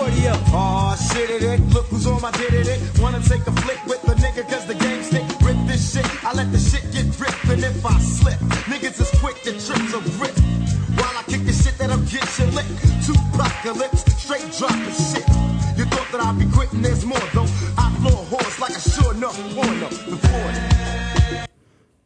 [0.06, 0.40] shorty up.
[0.52, 1.60] Aw, oh, shit it, it.
[1.72, 3.00] Look who's on my did it, it.
[3.00, 5.22] Wanna take a flick with the nigga, cause the game stick.
[5.42, 7.44] Rip this shit, I let the shit get ripped.
[7.48, 8.38] And if I slip,
[8.70, 10.36] niggas is quick to trip to rip.
[10.98, 12.20] While I kick the shit that I'm you
[12.54, 12.66] lick.
[13.04, 15.26] Two apocalypse, straight drop the shit.
[15.76, 17.48] You thought that I'd be quitting, there's more though.
[17.76, 19.88] I floor horse like a sure enough corner.
[19.88, 21.46] The corner.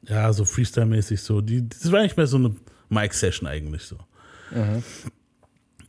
[0.09, 1.41] Ja, so Freestyle-mäßig so.
[1.41, 2.53] Die, das war eigentlich mehr so eine
[2.89, 3.97] Mic-Session eigentlich so.
[4.51, 4.83] Mhm.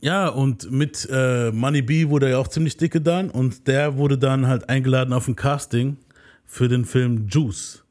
[0.02, 3.96] Ja, und mit äh, Money B wurde er ja auch ziemlich dicke dann und der
[3.96, 5.96] wurde dann halt eingeladen auf ein Casting
[6.44, 7.84] für den Film Juice.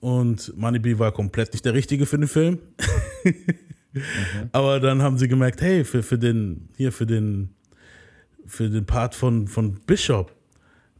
[0.00, 2.58] Und Money B war komplett nicht der Richtige für den Film.
[4.52, 7.50] Aber dann haben sie gemerkt, hey, für, für den, hier für den,
[8.46, 10.34] für den Part von, von Bishop,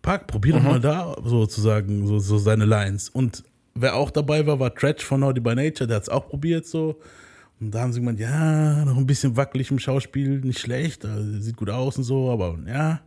[0.03, 3.09] Pack, probier doch mal da sozusagen so, so seine Lines.
[3.09, 3.43] Und
[3.75, 6.67] wer auch dabei war, war Tretch von Naughty by Nature, der hat es auch probiert
[6.67, 7.01] so.
[7.63, 11.41] Und da haben sie gemeint, ja, noch ein bisschen wackelig im Schauspiel, nicht schlecht, also,
[11.41, 13.03] sieht gut aus und so, aber ja.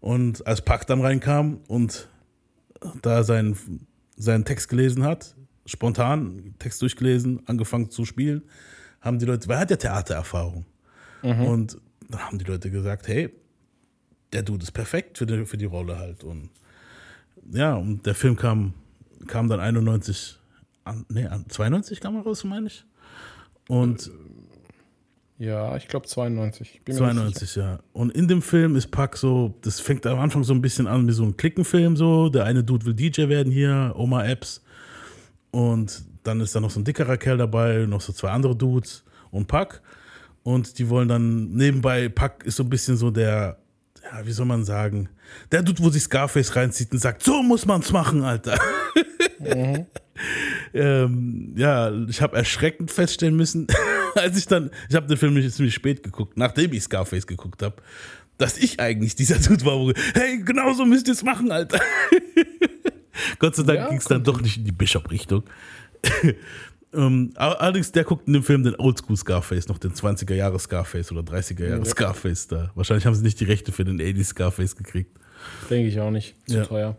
[0.00, 2.08] Und als Pack dann reinkam und
[3.02, 3.54] da seinen,
[4.16, 8.42] seinen Text gelesen hat, spontan Text durchgelesen, angefangen zu spielen,
[9.02, 10.64] haben die Leute, weil er hat ja Theatererfahrung.
[11.46, 11.76] Und
[12.08, 13.30] dann haben die Leute gesagt, hey,
[14.32, 16.24] der Dude ist perfekt für die, für die Rolle halt.
[16.24, 16.48] Und
[17.52, 18.72] ja, und der Film kam,
[19.26, 20.38] kam dann 91,
[20.84, 22.86] an, nee, an 92 kam er raus, meine ich.
[23.72, 24.10] Und
[25.38, 26.74] Ja, ich glaube 92.
[26.74, 27.52] Ich bin mir nicht sicher.
[27.52, 27.78] 92, ja.
[27.94, 31.08] Und in dem Film ist Pack so, das fängt am Anfang so ein bisschen an
[31.08, 32.28] wie so ein Klickenfilm so.
[32.28, 34.62] Der eine Dude will DJ werden hier, Oma Epps.
[35.52, 39.04] Und dann ist da noch so ein dickerer Kerl dabei, noch so zwei andere Dudes
[39.30, 39.80] und Pack.
[40.42, 43.56] Und die wollen dann nebenbei, Pack ist so ein bisschen so der,
[44.04, 45.08] ja, wie soll man sagen,
[45.50, 48.58] der Dude, wo sich Scarface reinzieht und sagt, so muss man's machen, Alter.
[50.74, 53.66] ähm, ja, ich habe erschreckend feststellen müssen,
[54.14, 57.62] als ich dann, ich habe den Film nämlich ziemlich spät geguckt, nachdem ich Scarface geguckt
[57.62, 57.76] habe,
[58.38, 61.80] dass ich eigentlich dieser Dude war, wo, hey, genau so müsst ihr es machen, Alter.
[63.38, 65.44] Gott sei Dank Ja, ging es dann doch nicht in die Bishop-Richtung.
[66.94, 70.58] ähm, aber allerdings, der guckt in dem Film den Oldschool Scarface, noch den 20er Jahre
[70.58, 72.70] Scarface oder 30er Jahre Scarface da.
[72.74, 75.16] Wahrscheinlich haben sie nicht die Rechte für den 80s Scarface gekriegt.
[75.70, 76.34] Denke ich auch nicht.
[76.46, 76.64] Zu Ja.
[76.64, 76.96] teuer.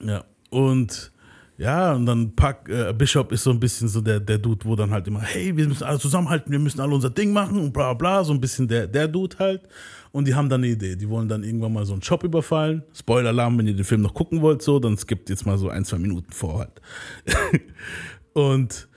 [0.00, 0.24] Ja.
[0.50, 1.12] Und
[1.58, 4.74] ja, und dann Pack, äh, Bishop ist so ein bisschen so der, der Dude, wo
[4.74, 7.72] dann halt immer, hey, wir müssen alle zusammenhalten, wir müssen alle unser Ding machen und
[7.72, 9.68] bla bla, so ein bisschen der, der Dude halt.
[10.12, 10.96] Und die haben dann eine Idee.
[10.96, 12.82] Die wollen dann irgendwann mal so einen Shop überfallen.
[12.92, 15.84] Spoiler-Alarm, wenn ihr den Film noch gucken wollt, so, dann skippt jetzt mal so ein,
[15.84, 16.80] zwei Minuten vor halt.
[18.34, 18.88] und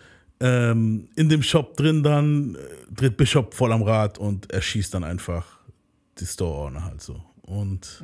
[0.41, 5.03] ähm, in dem Shop drin dann äh, dreht Bishop voll am Rad und erschießt dann
[5.03, 5.59] einfach
[6.19, 7.21] die Store-Owner halt so.
[7.41, 8.01] Und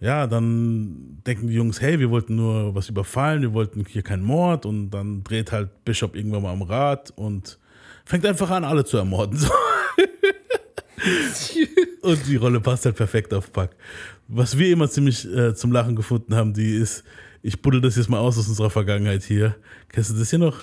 [0.00, 4.22] ja, dann denken die Jungs, hey, wir wollten nur was überfallen, wir wollten hier keinen
[4.22, 7.58] Mord und dann dreht halt Bishop irgendwann mal am Rad und
[8.06, 9.38] fängt einfach an, alle zu ermorden.
[9.38, 9.52] So.
[12.02, 13.76] und die Rolle passt halt perfekt auf Pack.
[14.28, 17.04] Was wir immer ziemlich äh, zum Lachen gefunden haben, die ist,
[17.42, 19.56] ich buddel das jetzt mal aus aus unserer Vergangenheit hier.
[19.88, 20.62] Kennst du das hier noch?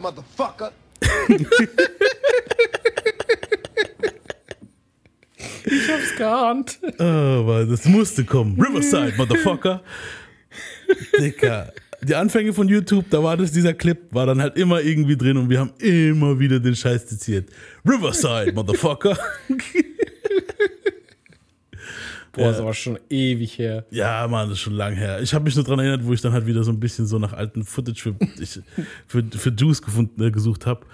[0.00, 0.72] Motherfucker.
[5.64, 6.78] Ich hab's geahnt.
[6.98, 8.60] Oh, Mann, das musste kommen.
[8.60, 9.82] Riverside, Motherfucker.
[11.18, 11.72] Dicker.
[12.02, 15.36] Die Anfänge von YouTube, da war das dieser Clip, war dann halt immer irgendwie drin
[15.36, 17.50] und wir haben immer wieder den Scheiß zitiert.
[17.86, 19.18] Riverside, Motherfucker.
[22.32, 23.84] Boah, das ist aber schon ewig her.
[23.90, 25.20] Ja, Mann, das ist schon lang her.
[25.20, 27.18] Ich habe mich nur daran erinnert, wo ich dann halt wieder so ein bisschen so
[27.18, 28.60] nach alten Footage für, ich,
[29.06, 30.86] für, für Juice gefunden, äh, gesucht habe.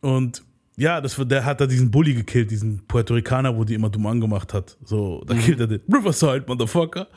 [0.00, 0.42] Und
[0.76, 3.90] ja, das, war- der hat da diesen Bully gekillt, diesen Puerto Ricaner, wo die immer
[3.90, 4.76] dumm angemacht hat.
[4.84, 7.08] So, da killt er den Riverside, Motherfucker.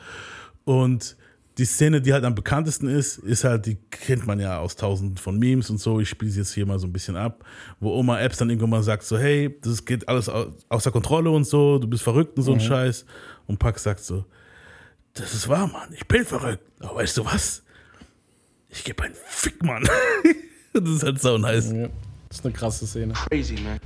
[0.64, 1.16] Und
[1.58, 5.18] die Szene, die halt am bekanntesten ist, ist halt, die kennt man ja aus tausenden
[5.18, 6.00] von Memes und so.
[6.00, 7.44] Ich spiele sie jetzt hier mal so ein bisschen ab,
[7.78, 11.30] wo Oma Epps dann irgendwann mal sagt so, hey, das geht alles au- außer Kontrolle
[11.30, 13.04] und so, du bist verrückt und so ein Scheiß.
[13.46, 14.24] Und Pack sagt so,
[15.14, 16.64] das ist wahr, Mann, ich bin verrückt.
[16.80, 17.62] Aber weißt du was?
[18.68, 19.82] Ich gebe einen Fick, Mann.
[20.72, 21.70] das ist halt so nice.
[21.70, 21.88] Ja,
[22.28, 23.12] das ist eine krasse Szene.
[23.12, 23.78] Crazy, man.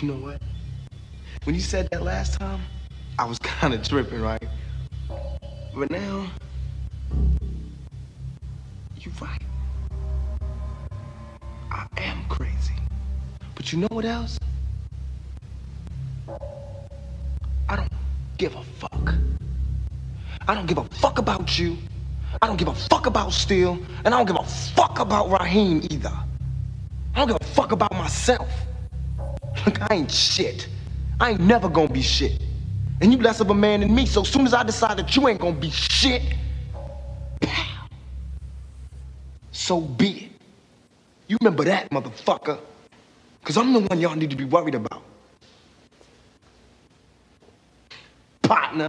[0.00, 0.40] You know what?
[1.44, 2.60] When you said that last time,
[3.18, 4.42] I was kind of tripping, right?
[5.74, 6.26] But now,
[8.96, 9.42] you're right.
[11.70, 12.74] I am crazy.
[13.62, 14.40] But you know what else?
[17.68, 17.92] I don't
[18.36, 19.14] give a fuck.
[20.48, 21.78] I don't give a fuck about you.
[22.42, 23.78] I don't give a fuck about Steel.
[24.04, 26.10] And I don't give a fuck about Raheem either.
[27.14, 28.66] I don't give a fuck about myself.
[29.64, 30.66] Look, I ain't shit.
[31.20, 32.42] I ain't never gonna be shit.
[33.00, 35.14] And you less of a man than me, so as soon as I decide that
[35.14, 36.34] you ain't gonna be shit,
[37.40, 37.86] pow,
[39.52, 40.32] so be it.
[41.28, 42.58] You remember that, motherfucker.
[43.42, 45.02] Because I'm the one y'all need to be worried about.
[48.42, 48.88] Partner.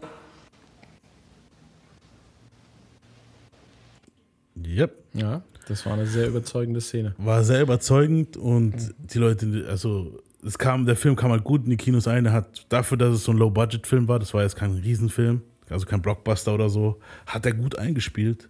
[4.55, 5.03] Yep.
[5.13, 7.15] Ja, das war eine sehr überzeugende Szene.
[7.17, 11.71] War sehr überzeugend und die Leute, also es kam, der Film kam halt gut in
[11.71, 12.25] die Kinos ein.
[12.25, 15.85] Er hat dafür, dass es so ein Low-Budget-Film war, das war jetzt kein Riesenfilm, also
[15.85, 18.49] kein Blockbuster oder so, hat er gut eingespielt.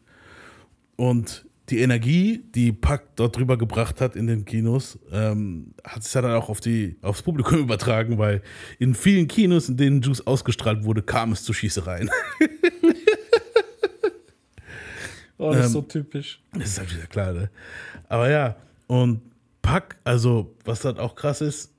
[0.96, 6.12] Und die Energie, die Pack dort drüber gebracht hat in den Kinos, ähm, hat sich
[6.12, 8.42] dann auch auf die, aufs Publikum übertragen, weil
[8.80, 12.10] in vielen Kinos, in denen Juice ausgestrahlt wurde, kam es zu Schießereien.
[15.40, 16.42] Oh, das ist Ähm, so typisch.
[16.54, 17.50] Das ist halt wieder klar, ne?
[18.08, 18.56] Aber ja,
[18.88, 19.22] und
[19.62, 21.72] Pack, also, was halt auch krass ist,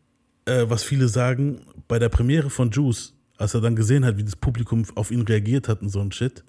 [0.44, 4.25] äh, was viele sagen, bei der Premiere von Juice, als er dann gesehen hat, wie
[4.25, 6.44] das Publikum auf ihn reagiert hat und so ein Shit,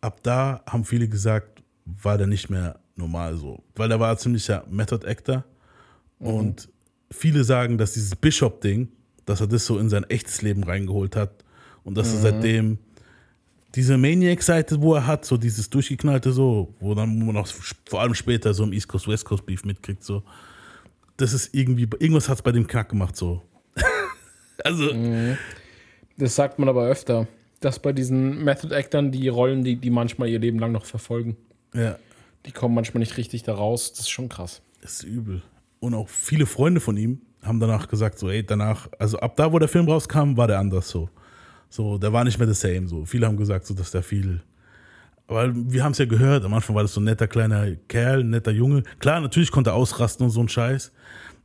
[0.00, 3.62] ab da haben viele gesagt, war der nicht mehr normal so.
[3.74, 5.44] Weil er war ein ziemlicher Method Actor.
[6.18, 6.68] Und
[7.10, 8.88] viele sagen, dass dieses Bishop-Ding,
[9.24, 11.44] dass er das so in sein echtes Leben reingeholt hat.
[11.84, 12.78] Und dass er seitdem
[13.74, 17.48] diese Maniac-Seite, wo er hat, so dieses durchgeknallte, so, wo dann man auch
[17.88, 20.22] vor allem später so im East Coast, West Coast Beef mitkriegt, so,
[21.16, 23.42] das ist irgendwie, irgendwas hat es bei dem Knack gemacht, so.
[24.64, 24.90] also,
[26.18, 27.26] Das sagt man aber öfter,
[27.60, 31.36] dass bei diesen Method Actern die Rollen, die, die manchmal ihr Leben lang noch verfolgen,
[31.74, 31.96] ja,
[32.46, 33.92] die kommen manchmal nicht richtig da raus.
[33.92, 34.62] Das ist schon krass.
[34.80, 35.42] das ist übel.
[35.80, 39.52] Und auch viele Freunde von ihm haben danach gesagt, so, ey, danach, also ab da,
[39.52, 41.08] wo der Film rauskam, war der anders so.
[41.68, 43.04] So, der war nicht mehr the same, so.
[43.04, 44.42] Viele haben gesagt, so, dass der viel,
[45.26, 48.22] weil wir haben es ja gehört, am Anfang war das so ein netter kleiner Kerl,
[48.22, 48.82] netter Junge.
[48.98, 50.92] Klar, natürlich konnte er ausrasten und so ein Scheiß,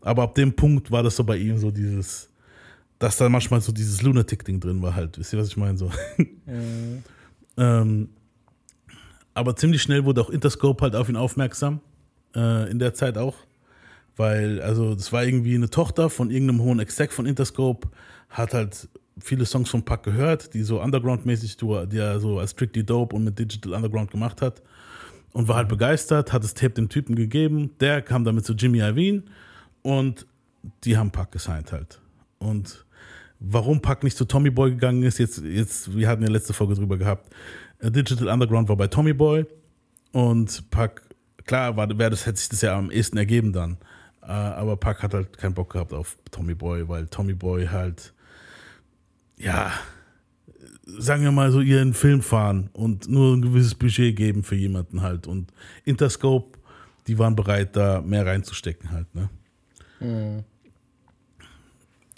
[0.01, 2.29] aber ab dem Punkt war das so bei ihm so dieses,
[2.99, 5.17] dass da manchmal so dieses Lunatic-Ding drin war halt.
[5.17, 5.77] Wisst ihr, was ich meine?
[5.77, 5.89] So.
[7.57, 8.09] ähm,
[9.38, 11.80] aber ziemlich schnell wurde auch Interscope halt auf ihn aufmerksam,
[12.36, 13.36] äh, in der Zeit auch.
[14.15, 17.88] Weil, also, das war irgendwie eine Tochter von irgendeinem hohen Exec von Interscope,
[18.30, 22.84] hat halt viele Songs von Pack gehört, die so Underground-mäßig, die er so als Strictly
[22.84, 24.63] Dope und mit Digital Underground gemacht hat.
[25.34, 27.71] Und war halt begeistert, hat das Tape dem Typen gegeben.
[27.80, 29.21] Der kam damit zu Jimmy Iovine
[29.84, 30.26] und
[30.84, 32.00] die haben Pack gesigned halt.
[32.39, 32.86] Und
[33.39, 36.73] warum Pack nicht zu Tommy Boy gegangen ist, jetzt, jetzt, wir hatten ja letzte Folge
[36.73, 37.30] drüber gehabt.
[37.81, 39.45] Digital Underground war bei Tommy Boy
[40.11, 41.01] und Pack,
[41.45, 43.77] klar, war, wär das, hätte sich das ja am ehesten ergeben dann.
[44.21, 48.13] Äh, aber Pack hat halt keinen Bock gehabt auf Tommy Boy, weil Tommy Boy halt,
[49.37, 49.71] ja,
[50.85, 55.01] sagen wir mal so, ihren Film fahren und nur ein gewisses Budget geben für jemanden
[55.01, 55.27] halt.
[55.27, 55.51] Und
[55.85, 56.57] Interscope,
[57.07, 59.29] die waren bereit, da mehr reinzustecken halt, ne?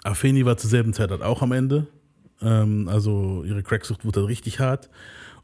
[0.02, 1.86] Afeni war zur selben Zeit halt auch am Ende.
[2.40, 4.88] Ähm, also ihre Cracksucht wurde halt richtig hart.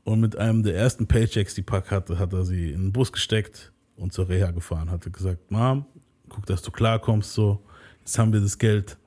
[0.07, 3.13] Und mit einem der ersten Paychecks, die Pack hatte, hat er sie in den Bus
[3.13, 4.89] gesteckt und zur Reha gefahren.
[4.89, 5.85] Hatte gesagt, Mom,
[6.29, 7.61] guck, dass du klarkommst, so.
[7.99, 8.99] Jetzt haben wir das Geld.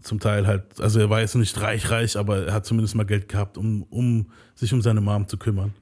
[0.00, 3.06] Zum Teil halt, also er war jetzt nicht reich, reich, aber er hat zumindest mal
[3.06, 5.74] Geld gehabt, um, um sich um seine Mom zu kümmern.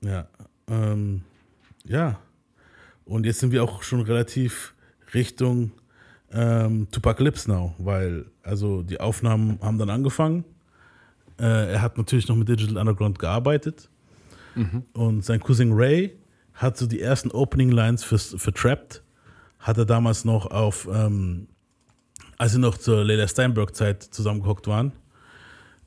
[0.00, 0.28] Ja.
[0.68, 1.22] Ähm,
[1.82, 2.20] ja.
[3.04, 4.76] Und jetzt sind wir auch schon relativ
[5.12, 5.72] Richtung
[6.30, 10.44] ähm, Tupacalypse Now, weil also die Aufnahmen haben dann angefangen.
[11.38, 13.88] Äh, er hat natürlich noch mit Digital Underground gearbeitet.
[14.92, 16.16] Und sein Cousin Ray
[16.54, 19.02] hat so die ersten Opening Lines für, für Trapped,
[19.58, 21.48] hat er damals noch auf, ähm,
[22.38, 24.92] als sie noch zur Leila Steinberg-Zeit zusammengehockt waren,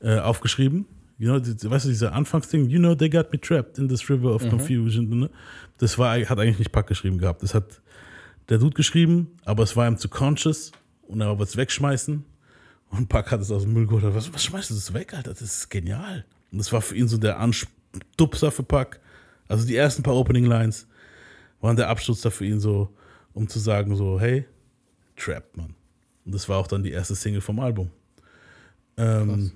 [0.00, 0.86] äh, aufgeschrieben.
[1.18, 4.10] You know, die, weißt du, dieser Anfangsding, you know, they got me trapped in this
[4.10, 5.08] river of confusion.
[5.08, 5.30] Ne?
[5.78, 7.42] Das war, hat eigentlich nicht Pack geschrieben gehabt.
[7.42, 7.80] Das hat
[8.48, 10.72] der Dude geschrieben, aber es war ihm zu conscious
[11.06, 12.24] und er wollte es wegschmeißen.
[12.90, 14.04] Und Pack hat es aus dem Müll geholt.
[14.14, 15.30] Was, was schmeißt du das weg, Alter?
[15.30, 16.24] Das ist genial.
[16.52, 19.00] Und das war für ihn so der Anstupser für Pack.
[19.48, 20.86] Also die ersten paar Opening Lines
[21.60, 22.94] waren der Abstutzer für ihn so,
[23.32, 24.46] um zu sagen so, hey,
[25.16, 25.74] Trapped, Mann.
[26.24, 27.90] Und das war auch dann die erste Single vom Album.
[28.96, 29.52] Ähm,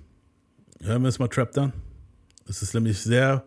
[0.81, 1.73] hören wir jetzt mal Trapped an.
[2.49, 3.45] Es ist nämlich sehr,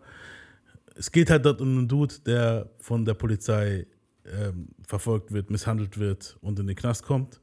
[0.94, 3.86] es geht halt dort um einen Dude, der von der Polizei
[4.26, 7.40] ähm, verfolgt wird, misshandelt wird und in den Knast kommt.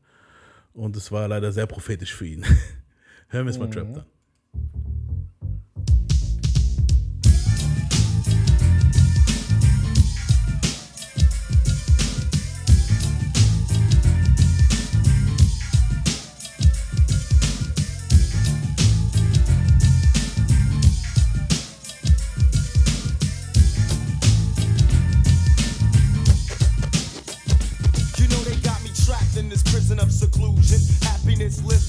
[0.73, 2.45] Und es war leider sehr prophetisch für ihn.
[3.29, 4.05] Hören wir es mal Trapped an.
[4.05, 4.20] You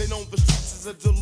[0.02, 1.21] Living on the streets is a delusion.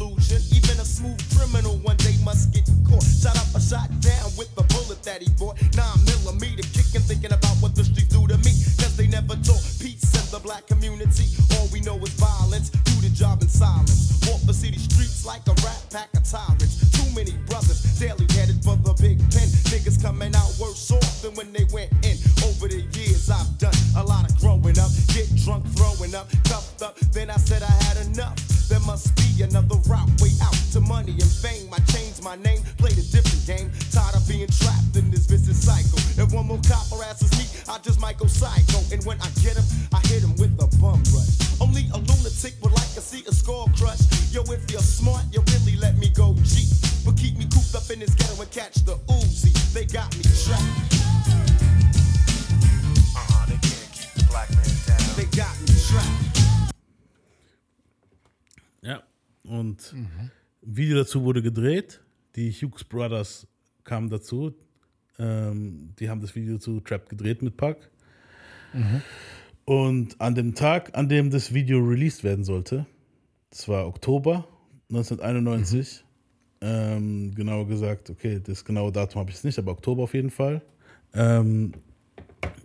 [61.11, 62.01] Dazu wurde gedreht.
[62.37, 63.49] Die Hughes Brothers
[63.83, 64.55] kamen dazu.
[65.19, 67.91] Ähm, die haben das Video zu Trap gedreht mit Pac.
[69.65, 72.87] Und an dem Tag, an dem das Video released werden sollte,
[73.51, 74.47] das war Oktober
[74.91, 76.05] 1991,
[76.61, 80.31] ähm, genauer gesagt, okay, das genaue Datum habe ich jetzt nicht, aber Oktober auf jeden
[80.31, 80.63] Fall.
[81.13, 81.73] Ähm,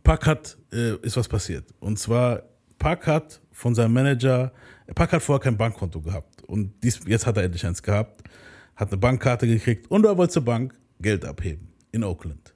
[0.04, 1.66] Pac hat, äh, ist was passiert.
[1.80, 2.44] Und zwar,
[2.78, 4.52] Pac hat von seinem Manager,
[4.94, 6.35] Pac hat vorher kein Bankkonto gehabt.
[6.48, 8.24] Und dies, jetzt hat er endlich eins gehabt,
[8.76, 12.54] hat eine Bankkarte gekriegt und er wollte zur Bank Geld abheben in Oakland.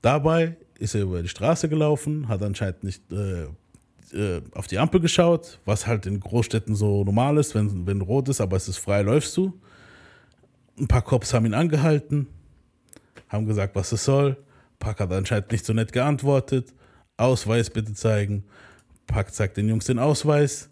[0.00, 3.44] Dabei ist er über die Straße gelaufen, hat anscheinend nicht äh,
[4.12, 8.28] äh, auf die Ampel geschaut, was halt in Großstädten so normal ist, wenn, wenn rot
[8.28, 9.58] ist, aber es ist frei, läufst du.
[10.78, 12.26] Ein paar Cops haben ihn angehalten,
[13.28, 14.36] haben gesagt, was es soll.
[14.78, 16.74] Pack hat anscheinend nicht so nett geantwortet.
[17.16, 18.44] Ausweis bitte zeigen.
[19.06, 20.68] Pack zeigt den Jungs den Ausweis.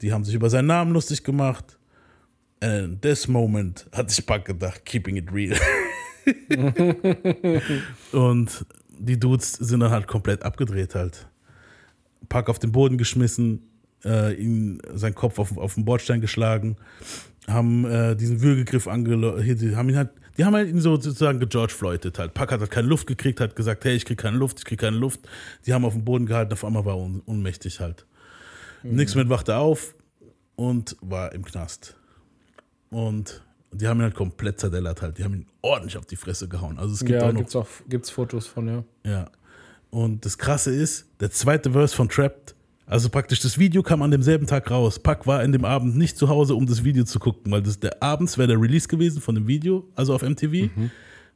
[0.00, 1.78] Die haben sich über seinen Namen lustig gemacht.
[2.60, 5.56] And this moment hat sich Pack gedacht, keeping it real.
[8.12, 8.66] Und
[8.98, 11.26] die Dudes sind dann halt komplett abgedreht halt.
[12.28, 13.62] Pack auf den Boden geschmissen,
[14.04, 16.76] äh, ihm seinen Kopf auf, auf den Bordstein geschlagen,
[17.46, 21.40] haben äh, diesen Würgegriff angeleuchtet, die haben ihn halt, die haben halt ihn so sozusagen
[21.48, 22.34] george Floyded halt.
[22.34, 24.78] Pack hat halt keine Luft gekriegt, hat gesagt, hey, ich krieg keine Luft, ich krieg
[24.78, 25.20] keine Luft.
[25.66, 28.04] Die haben auf den Boden gehalten, auf einmal war er un ohnmächtig halt.
[28.82, 29.94] Nix mit wachte auf
[30.56, 31.96] und war im Knast.
[32.90, 35.18] Und die haben ihn halt komplett zerdellert halt.
[35.18, 36.78] Die haben ihn ordentlich auf die Fresse gehauen.
[36.78, 38.84] Also es gibt Ja, auch noch gibt's auch gibt's Fotos von, ja.
[39.04, 39.30] ja.
[39.90, 42.54] Und das Krasse ist, der zweite Verse von Trapped,
[42.86, 44.98] also praktisch das Video kam an demselben Tag raus.
[44.98, 47.78] Pack war in dem Abend nicht zu Hause, um das Video zu gucken, weil das
[47.78, 50.70] der abends wäre der Release gewesen von dem Video, also auf MTV.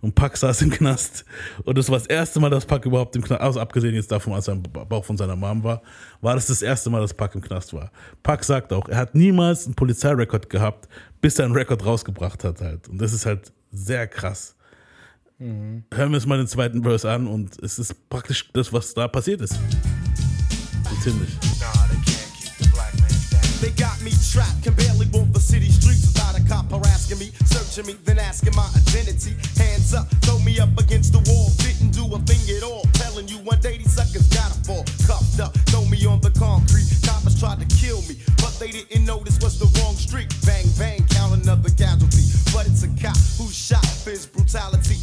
[0.03, 1.25] Und Pack saß im Knast.
[1.65, 4.35] Und das war das erste Mal, dass Pack überhaupt im Knast, also abgesehen jetzt davon,
[4.35, 5.81] als er im Bauch von seiner Mom war,
[6.21, 7.91] war das das erste Mal, dass Pack im Knast war.
[8.23, 10.89] Pack sagt auch, er hat niemals einen Polizeirekord gehabt,
[11.21, 12.89] bis er einen Rekord rausgebracht hat halt.
[12.89, 14.57] Und das ist halt sehr krass
[15.39, 19.09] hören wir uns mal den zweiten Verse an und es ist praktisch das, was da
[19.09, 19.55] passiert ist.
[20.89, 21.31] So ziemlich.
[21.61, 21.82] Nah,
[23.63, 27.31] They got me trapped, can barely walk the city streets without a cop harassing me,
[27.47, 29.39] searching me, then asking my identity.
[29.55, 32.83] Hands up, throw me up against the wall, didn't do a thing at all.
[32.99, 36.91] Telling you one day these suckers gotta fall, cuffed up, throw me on the concrete.
[37.07, 40.27] Coppers tried to kill me, but they didn't know this was the wrong street.
[40.43, 42.27] Bang, bang, count another casualty.
[42.51, 44.99] But it's a cop who shot for his brutality.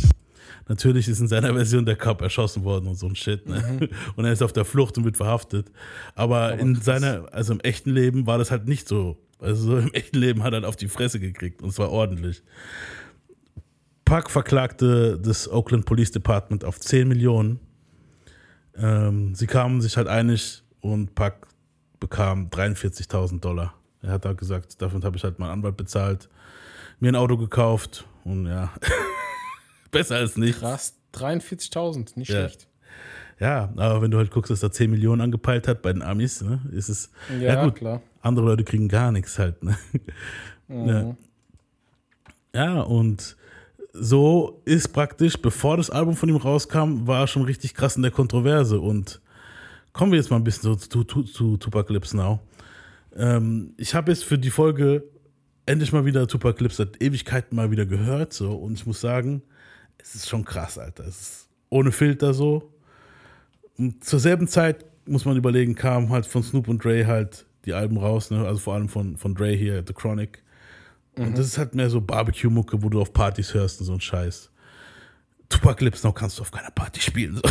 [0.69, 3.49] Natürlich ist in seiner Version der Cop erschossen worden und so ein Shit.
[3.49, 3.89] Ne?
[4.15, 5.71] Und er ist auf der Flucht und wird verhaftet.
[6.13, 9.17] Aber in seiner, also im echten Leben war das halt nicht so.
[9.39, 12.43] Also so im echten Leben hat er halt auf die Fresse gekriegt und zwar ordentlich.
[14.05, 17.59] Park verklagte das Oakland Police Department auf 10 Millionen.
[18.75, 21.47] Ähm, sie kamen sich halt einig und Park
[21.99, 23.73] bekam 43.000 Dollar.
[24.03, 26.29] Er hat da gesagt, davon habe ich halt meinen Anwalt bezahlt,
[26.99, 28.71] mir ein Auto gekauft und ja,
[29.91, 30.59] besser als nicht.
[30.59, 32.41] Krass, 43.000, nicht Ja.
[32.47, 32.67] schlecht.
[33.39, 36.41] Ja, aber wenn du halt guckst, dass da 10 Millionen angepeilt hat bei den Amis,
[36.41, 37.09] ne, ist es.
[37.39, 38.01] Ja, klar.
[38.21, 39.63] Andere Leute kriegen gar nichts halt.
[39.63, 39.77] Ne?
[40.67, 40.87] Mhm.
[40.87, 41.15] Ja.
[42.53, 43.37] ja, und
[43.93, 48.01] so ist praktisch, bevor das Album von ihm rauskam, war er schon richtig krass in
[48.01, 48.79] der Kontroverse.
[48.79, 49.21] Und
[49.93, 52.39] kommen wir jetzt mal ein bisschen so zu, zu, zu Tupac Lips Now.
[53.15, 55.03] Ähm, ich habe jetzt für die Folge
[55.65, 58.33] endlich mal wieder Tupac Lips seit Ewigkeiten mal wieder gehört.
[58.33, 59.41] So, und ich muss sagen,
[60.01, 61.05] es ist schon krass, Alter.
[61.05, 62.73] Es ist ohne Filter so.
[63.77, 67.73] Und zur selben Zeit, muss man überlegen, kamen halt von Snoop und Dre halt die
[67.73, 68.45] Alben raus, ne?
[68.45, 70.43] also vor allem von, von Dre hier, The Chronic.
[71.15, 73.99] Und das ist halt mehr so Barbecue-Mucke, wo du auf Partys hörst und so ein
[73.99, 74.49] Scheiß.
[75.49, 77.35] Tupac Lips Now kannst du auf keiner Party spielen.
[77.35, 77.41] So.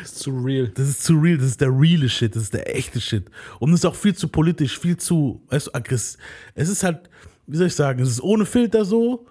[0.00, 0.68] Das ist zu real.
[0.74, 3.30] Das ist zu real, das ist der reale Shit, das ist der echte Shit.
[3.58, 6.20] Und es ist auch viel zu politisch, viel zu, weißt du, aggressiv.
[6.54, 7.10] Es ist halt,
[7.46, 9.26] wie soll ich sagen, es ist ohne Filter so.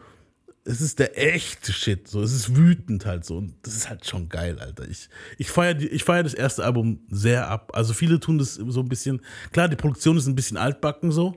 [0.65, 2.21] Es ist der echte Shit, so.
[2.21, 3.37] Es ist wütend halt so.
[3.37, 4.87] Und das ist halt schon geil, Alter.
[4.87, 7.71] Ich, ich feiere feier das erste Album sehr ab.
[7.73, 11.35] Also viele tun das so ein bisschen, klar, die Produktion ist ein bisschen altbacken so.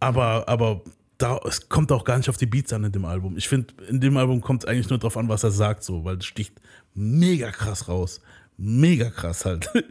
[0.00, 0.82] Aber, aber
[1.18, 3.36] da, es kommt auch gar nicht auf die Beats an in dem Album.
[3.36, 6.04] Ich finde, in dem Album kommt es eigentlich nur drauf an, was er sagt, so,
[6.04, 6.60] weil es sticht
[6.94, 8.20] mega krass raus.
[8.56, 9.68] Mega krass halt.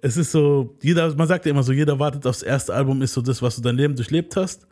[0.00, 3.14] Es ist so, jeder, man sagt ja immer so, jeder wartet aufs erste Album, ist
[3.14, 4.66] so das, was du dein Leben durchlebt hast.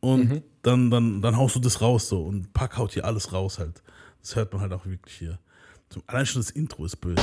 [0.00, 2.22] Und dann, dann, dann haust du das raus so.
[2.22, 3.82] Und Pack haut hier alles raus halt.
[4.20, 5.38] Das hört man halt auch wirklich hier.
[6.06, 7.20] Allein schon das Intro ist böse.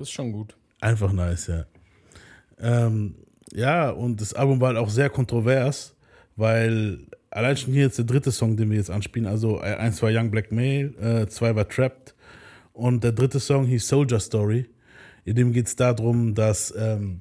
[0.00, 0.56] Das ist schon gut.
[0.80, 1.66] Einfach nice, ja.
[2.58, 3.16] Ähm,
[3.52, 5.94] ja, und das Album war halt auch sehr kontrovers,
[6.36, 10.08] weil allein schon hier jetzt der dritte Song, den wir jetzt anspielen, also eins war
[10.10, 12.14] Young Black Male, äh, zwei war Trapped
[12.72, 14.70] und der dritte Song hieß Soldier Story.
[15.26, 17.20] In dem geht es darum, dass ähm,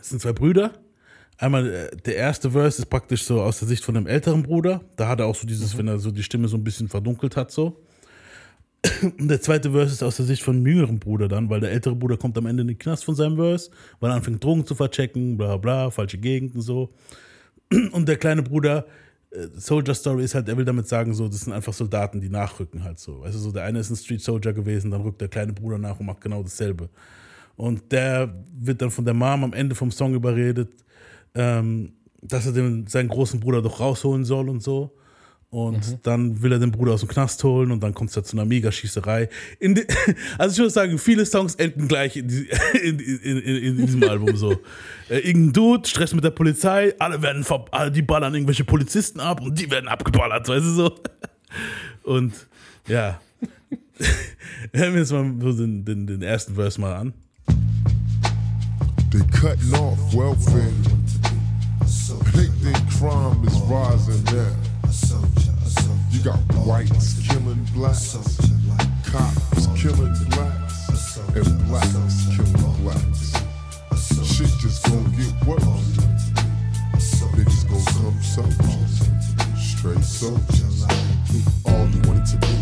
[0.00, 0.72] es sind zwei Brüder.
[1.36, 4.80] Einmal äh, der erste Verse ist praktisch so aus der Sicht von dem älteren Bruder.
[4.96, 7.36] Da hat er auch so dieses, wenn er so die Stimme so ein bisschen verdunkelt
[7.36, 7.84] hat, so.
[9.18, 11.72] Und der zweite Verse ist aus der Sicht von dem jüngeren Bruder dann, weil der
[11.72, 13.70] ältere Bruder kommt am Ende in den Knast von seinem Verse,
[14.00, 16.90] weil er anfängt Drogen zu verchecken, bla bla, falsche Gegenden so.
[17.92, 18.86] Und der kleine Bruder,
[19.30, 22.28] äh, Soldier Story ist halt, er will damit sagen, so, das sind einfach Soldaten, die
[22.28, 23.20] nachrücken halt so.
[23.20, 25.78] Weißt du, so der eine ist ein Street Soldier gewesen, dann rückt der kleine Bruder
[25.78, 26.88] nach und macht genau dasselbe.
[27.56, 30.70] Und der wird dann von der Mom am Ende vom Song überredet,
[31.34, 34.92] ähm, dass er den, seinen großen Bruder doch rausholen soll und so.
[35.50, 38.22] Und dann will er den Bruder aus dem Knast holen und dann kommt es da
[38.22, 39.30] zu einer Megaschießerei.
[39.58, 39.86] In de-
[40.38, 42.48] also ich würde sagen, viele Songs enden gleich in, die,
[42.82, 44.56] in, in, in, in diesem Album so.
[45.10, 49.20] Äh, irgendein Dude, Stress mit der Polizei, alle werden ver alle, die ballern irgendwelche Polizisten
[49.20, 51.00] ab und die werden abgeballert, weißt du so.
[52.02, 52.34] Und
[52.86, 53.18] ja.
[54.74, 57.14] Hören wir jetzt mal so den, den, den ersten Verse mal an.
[59.10, 60.70] They cutting off welfare.
[62.34, 64.77] They think crime is rising now.
[66.18, 68.16] You got whites killing blacks,
[69.06, 73.38] cops killing blacks, and blacks killing blacks.
[74.26, 75.62] Shit just gonna get worse.
[77.38, 78.94] Niggas gonna come soldiers,
[79.56, 80.82] straight soldiers.
[81.66, 82.54] All you wanted to be,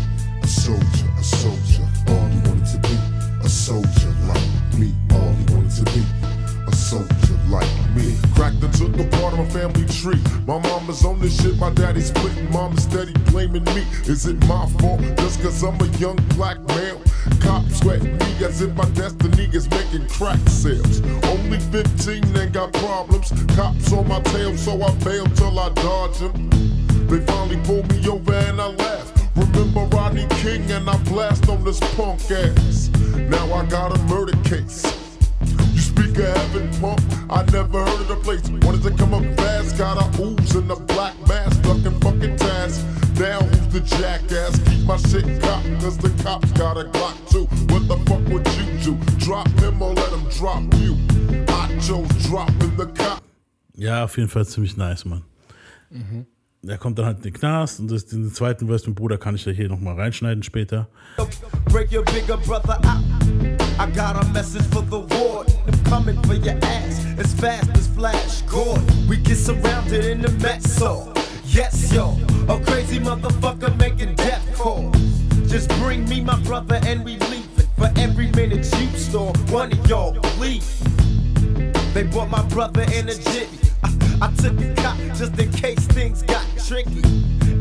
[0.43, 1.87] a soldier, a soldier.
[2.09, 2.95] All you wanted to be,
[3.43, 4.93] a soldier like me.
[5.13, 6.05] All you wanted to be,
[6.67, 8.06] a soldier like me.
[8.37, 10.21] Cracked into the part of my family tree.
[10.45, 12.51] My mama's on this shit, my daddy's splitting.
[12.51, 13.81] Mama steady blaming me.
[14.05, 17.01] Is it my fault just cause I'm a young black male?
[17.41, 21.01] Cops sweating me as if my destiny is making crack sales.
[21.25, 23.33] Only 15 ain't got problems.
[23.55, 26.49] Cops on my tail, so I bail till I dodge them.
[27.07, 29.13] They finally pulled me over and I laugh.
[29.35, 32.91] Remember Rodney King and I blast on this punk ass.
[33.15, 35.06] Now I got a murder case.
[36.17, 36.99] Heaven, punk.
[37.29, 38.41] I never heard of the place.
[38.65, 42.85] Wanted to come up fast, got a ooze in the black mask, ducking fucking task.
[43.19, 44.59] Now who's the jackass?
[44.67, 47.45] Keep my shit cocked, cause the cops got a Glock too.
[47.71, 48.97] What the fuck would you do?
[49.17, 50.97] Drop him or let him drop you?
[51.49, 53.21] I chose dropping the cop.
[53.75, 55.23] Ja, auf jeden Fall ziemlich nice, Mann.
[56.65, 59.35] Er kommt dann halt in den Knast und das, den zweiten Verse mit Bruder kann
[59.35, 60.89] ich ja hier nochmal reinschneiden später.
[61.65, 63.36] Break your bigger brother out.
[63.79, 65.53] I got a message for the warden.
[65.67, 69.07] I'm coming for your ass as fast as Flash Gordon.
[69.07, 71.13] We get surrounded in the Metso.
[71.45, 72.17] Yes, yo,
[72.49, 74.97] a crazy motherfucker making death calls.
[75.47, 77.67] Just bring me my brother and we leave it.
[77.77, 80.63] For every minute you store, one of y'all bleed.
[81.93, 83.71] They brought my brother in a jitty.
[83.83, 87.03] I, I took a cop just in case things got tricky.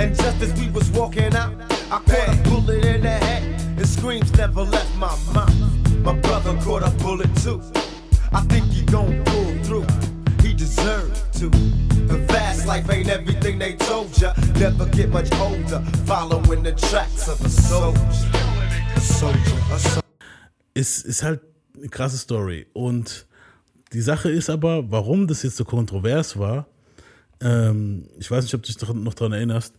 [0.00, 1.52] And just as we was walking out,
[1.90, 3.42] I caught a bullet in the head,
[3.76, 5.85] and screams never left my mouth.
[6.06, 7.60] My brother caught a bullet too.
[8.32, 9.86] I think he gon' pull through.
[10.40, 11.50] He deserved to.
[12.06, 14.32] The fast life ain't everything they told ya.
[14.54, 17.98] Never get much older, following the tracks of a soldier.
[18.94, 20.02] A soldier, a soldier.
[20.74, 21.40] Ist, halt
[21.76, 22.68] eine krasse Story.
[22.72, 23.26] Und
[23.92, 26.68] die Sache ist aber, warum das jetzt so kontrovers war,
[27.40, 29.74] ähm, ich weiß nicht, ob du dich noch daran erinnerst,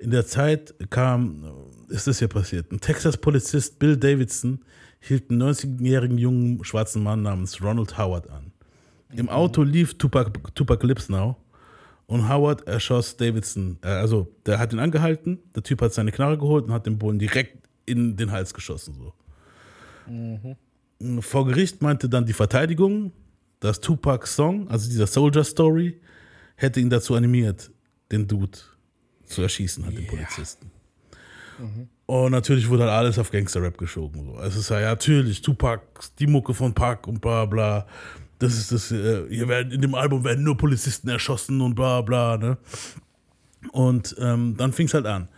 [0.00, 1.44] in der Zeit kam,
[1.88, 4.64] ist das hier passiert, ein Texas-Polizist, Bill Davidson,
[5.00, 8.52] hielt einen 90-jährigen jungen schwarzen Mann namens Ronald Howard an.
[9.14, 11.36] Im Auto lief Tupac, Tupac Lips Now
[12.06, 13.78] und Howard erschoss Davidson.
[13.82, 16.98] Äh, also, der hat ihn angehalten, der Typ hat seine Knarre geholt und hat den
[16.98, 18.96] Bullen direkt in den Hals geschossen.
[18.98, 19.14] So.
[21.20, 23.12] Vor Gericht meinte dann die Verteidigung,
[23.60, 26.00] dass Tupacs Song, also dieser Soldier Story,
[26.56, 27.70] hätte ihn dazu animiert,
[28.10, 28.58] den Dude
[29.24, 30.70] zu erschießen, hat den Polizisten.
[32.10, 34.24] Und natürlich wurde halt alles auf Gangster-Rap geschoben.
[34.24, 34.40] So.
[34.40, 35.82] Es ist ja, ja natürlich, Tupac,
[36.18, 37.86] die Mucke von Pac und bla bla.
[38.38, 42.00] Das ist das, äh, hier werden, in dem Album werden nur Polizisten erschossen und bla
[42.00, 42.56] bla, ne?
[43.72, 45.28] Und ähm, dann fing es halt an.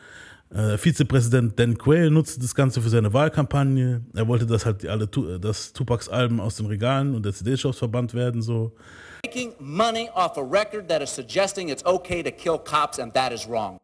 [0.55, 4.05] Äh, Vizepräsident Dan Quayle nutzte das Ganze für seine Wahlkampagne.
[4.15, 8.15] Er wollte, dass halt alle, dass Tupacs Alben aus den Regalen und der CD-Shops verbannt
[8.15, 8.77] werden, so.
[9.27, 13.33] Making money off a record that is suggesting it's okay to kill cops, and that
[13.33, 13.81] is wrong.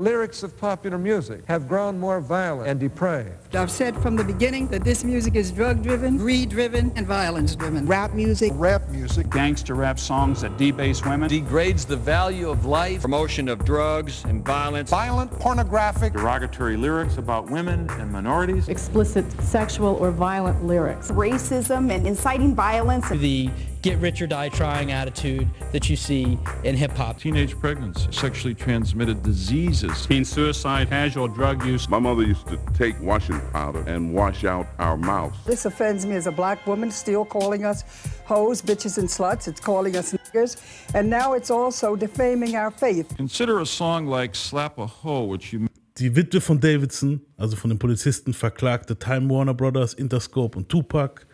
[0.00, 3.56] Lyrics of popular music have grown more violent and depraved.
[3.56, 7.56] I've said from the beginning that this music is drug driven, greed driven, and violence
[7.56, 7.84] driven.
[7.84, 8.52] Rap music.
[8.54, 9.28] Rap music.
[9.28, 11.28] Gangster rap songs that debase women.
[11.28, 14.88] degrades the value of life, promotion of drugs and violence.
[14.88, 18.68] Violent, pornographic, derogatory lyrics about women and minorities.
[18.68, 21.10] explicit sexual or violent lyrics.
[21.10, 23.08] racism and inciting violence.
[23.08, 23.50] The
[23.82, 27.18] get rich or die trying attitude that you see in hip hop.
[27.18, 31.88] Teenage pregnancy, sexually transmitted diseases, teen suicide, casual drug use.
[31.88, 35.36] My mother used to take washing powder and wash out our mouths.
[35.44, 37.84] This offends me as a black woman, still calling us
[38.24, 39.48] hoes, bitches, and sluts.
[39.48, 40.56] It's calling us niggers.
[40.94, 43.14] And now it's also defaming our faith.
[43.16, 45.68] Consider a song like Slap a Hoe, which you
[45.98, 51.26] Die Witwe von Davidson, also von den Polizisten, verklagte Time Warner Brothers, Interscope und Tupac.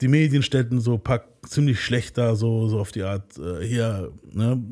[0.00, 4.12] Die Medien stellten so Pac ziemlich schlecht dar, so, so auf die Art, äh, hier,
[4.32, 4.62] ne,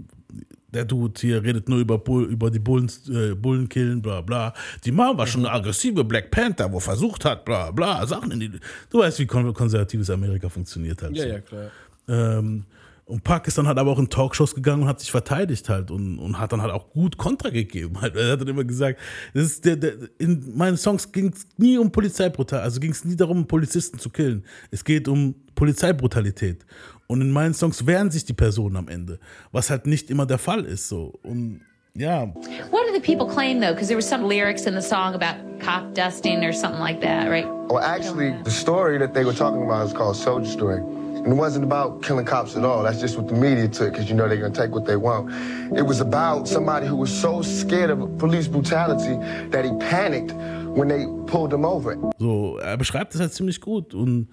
[0.72, 4.54] der Dude hier redet nur über, Bull, über die Bullen, äh, Bullenkillen, bla bla.
[4.84, 8.40] Die Mom war schon eine aggressive Black Panther, wo versucht hat, bla bla, Sachen in
[8.40, 8.50] die.
[8.88, 11.16] Du weißt, wie kon konservatives Amerika funktioniert halt.
[11.16, 11.28] Ja, so.
[11.28, 11.70] ja, klar.
[12.08, 12.64] Ähm,
[13.11, 15.90] und Park ist dann halt aber auch in Talkshows gegangen und hat sich verteidigt halt
[15.90, 18.00] und, und hat dann halt auch gut Kontra gegeben.
[18.00, 18.14] Halt.
[18.14, 19.00] Er hat dann immer gesagt,
[19.34, 23.04] das ist der, der, in meinen Songs ging es nie um Polizeibrutal, also ging es
[23.04, 24.44] nie darum, Polizisten zu killen.
[24.70, 26.64] Es geht um Polizeibrutalität.
[27.08, 29.18] Und in meinen Songs wehren sich die Personen am Ende,
[29.50, 30.88] was halt nicht immer der Fall ist.
[30.88, 31.18] So.
[31.24, 31.62] Und
[31.94, 32.26] ja,
[32.70, 33.72] What do the people claim though?
[33.72, 37.28] Because there was some lyrics in the song about cop dusting or something like that,
[37.28, 37.48] right?
[37.68, 40.99] Well, actually, the story that they were talking about is called Soldier Story.
[41.24, 42.82] And it wasn't about killing cops at all.
[42.82, 44.96] That's just what the media took, because you know they're going to take what they
[44.96, 45.30] want.
[45.76, 49.18] It was about somebody who was so scared of police brutality
[49.50, 50.32] that he panicked
[50.74, 51.96] when they pulled him over.
[52.18, 53.94] So, er beschreibt das halt ziemlich gut.
[53.94, 54.28] Und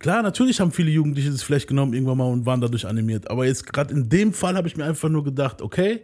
[0.00, 3.30] klar, natürlich haben viele Jugendliche das vielleicht genommen irgendwann mal und waren dadurch animiert.
[3.30, 6.02] Aber jetzt gerade in dem Fall habe ich mir einfach nur gedacht, okay,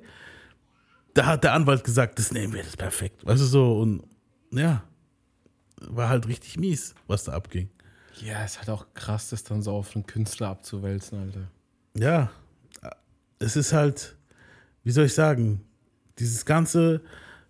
[1.14, 3.26] da hat der Anwalt gesagt, das nehmen wir, das ist perfekt.
[3.26, 4.02] Weißt du so, und
[4.52, 4.82] ja,
[5.88, 7.68] war halt richtig mies, was da abging.
[8.24, 11.48] Ja, ist halt auch krass, das dann so auf einen Künstler abzuwälzen, Alter.
[11.96, 12.30] Ja,
[13.38, 14.16] es ist halt,
[14.84, 15.62] wie soll ich sagen,
[16.18, 17.00] dieses ganze,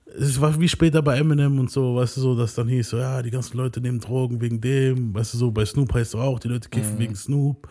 [0.07, 2.99] es war wie später bei Eminem und so, weißt du so, dass dann hieß so,
[2.99, 6.21] ja, die ganzen Leute nehmen Drogen wegen dem, weißt du so, bei Snoop heißt es
[6.21, 6.99] auch, die Leute kiffen Mhm.
[7.01, 7.69] wegen Snoop.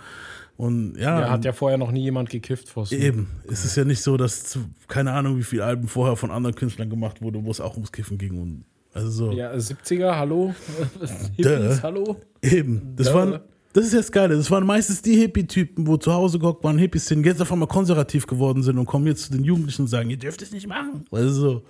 [0.58, 1.22] Und ja.
[1.22, 3.00] Ja, hat ja vorher noch nie jemand gekifft vor Snoop.
[3.00, 3.28] Eben.
[3.50, 6.90] Es ist ja nicht so, dass keine Ahnung, wie viele Alben vorher von anderen Künstlern
[6.90, 8.38] gemacht wurde, wo es auch ums Kiffen ging.
[8.38, 8.66] Und
[9.00, 9.32] also so.
[9.32, 10.54] Ja, 70er, hallo?
[11.36, 12.18] Hippies, hallo?
[12.42, 12.94] Eben.
[12.96, 13.14] Das Duh.
[13.14, 13.40] waren,
[13.74, 14.30] das ist jetzt geil.
[14.30, 17.68] Das waren meistens die Hippie-Typen, wo zu Hause gehockt waren, Hippies sind, jetzt auf einmal
[17.68, 20.68] konservativ geworden sind und kommen jetzt zu den Jugendlichen und sagen, ihr dürft es nicht
[20.68, 21.06] machen.
[21.12, 21.64] Weißt du so.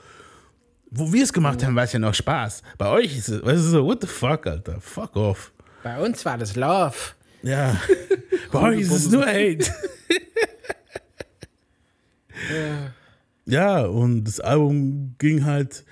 [0.92, 2.64] Wo wir es gemacht haben, war es ja noch Spaß.
[2.78, 4.82] Bei euch ist es, weißt du so, what the fuck, Alter?
[4.82, 5.52] Fuck off.
[5.84, 6.96] Bei uns war das Love.
[7.44, 7.80] Ja.
[8.52, 9.66] Bei euch ist es nur Hate.
[13.50, 15.84] Ja, und das Album ging halt,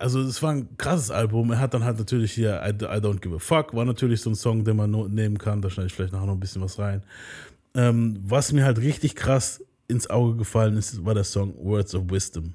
[0.00, 1.52] also es war ein krasses Album.
[1.52, 4.30] Er hat dann halt natürlich hier I, I Don't Give a Fuck, war natürlich so
[4.30, 5.60] ein Song, den man nehmen kann.
[5.60, 7.02] Da schneide ich vielleicht nachher noch ein bisschen was rein.
[7.74, 12.10] Ähm, was mir halt richtig krass ins Auge gefallen ist, war der Song Words of
[12.10, 12.54] Wisdom.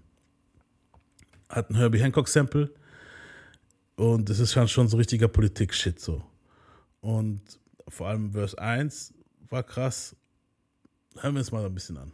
[1.48, 2.72] Hat ein Herbie Hancock-Sample
[3.96, 6.24] und es ist schon, schon so richtiger Politik-Shit so.
[7.02, 7.42] Und
[7.88, 9.14] vor allem Verse 1
[9.50, 10.16] war krass.
[11.18, 12.12] Hören wir uns mal ein bisschen an.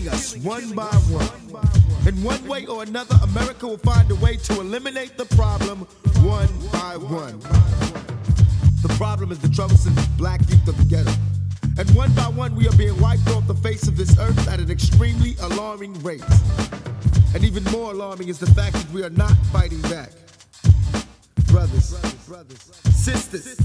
[0.00, 2.08] Killing us one by one.
[2.08, 5.80] In one way or another, America will find a way to eliminate the problem
[6.22, 7.38] one by one.
[8.82, 11.12] The problem is the troublesome black youth of the ghetto.
[11.78, 14.60] And one by one, we are being wiped off the face of this earth at
[14.60, 16.24] an extremely alarming rate.
[17.34, 20.10] And even more alarming is the fact that we are not fighting back.
[21.46, 21.96] Brothers,
[22.94, 23.56] sisters,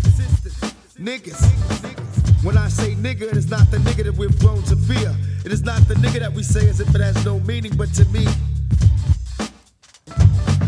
[1.00, 2.25] niggas.
[2.46, 5.16] When I say nigga, it is not the nigga that we've grown to fear.
[5.44, 7.92] It is not the nigga that we say as if it has no meaning, but
[7.96, 8.24] to me,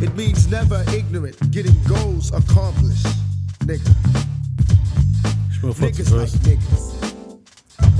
[0.01, 3.05] it means never ignorant, getting goals accomplished.
[3.59, 3.93] Nigga.
[5.51, 6.96] Ich bin vor Niggas like niggas.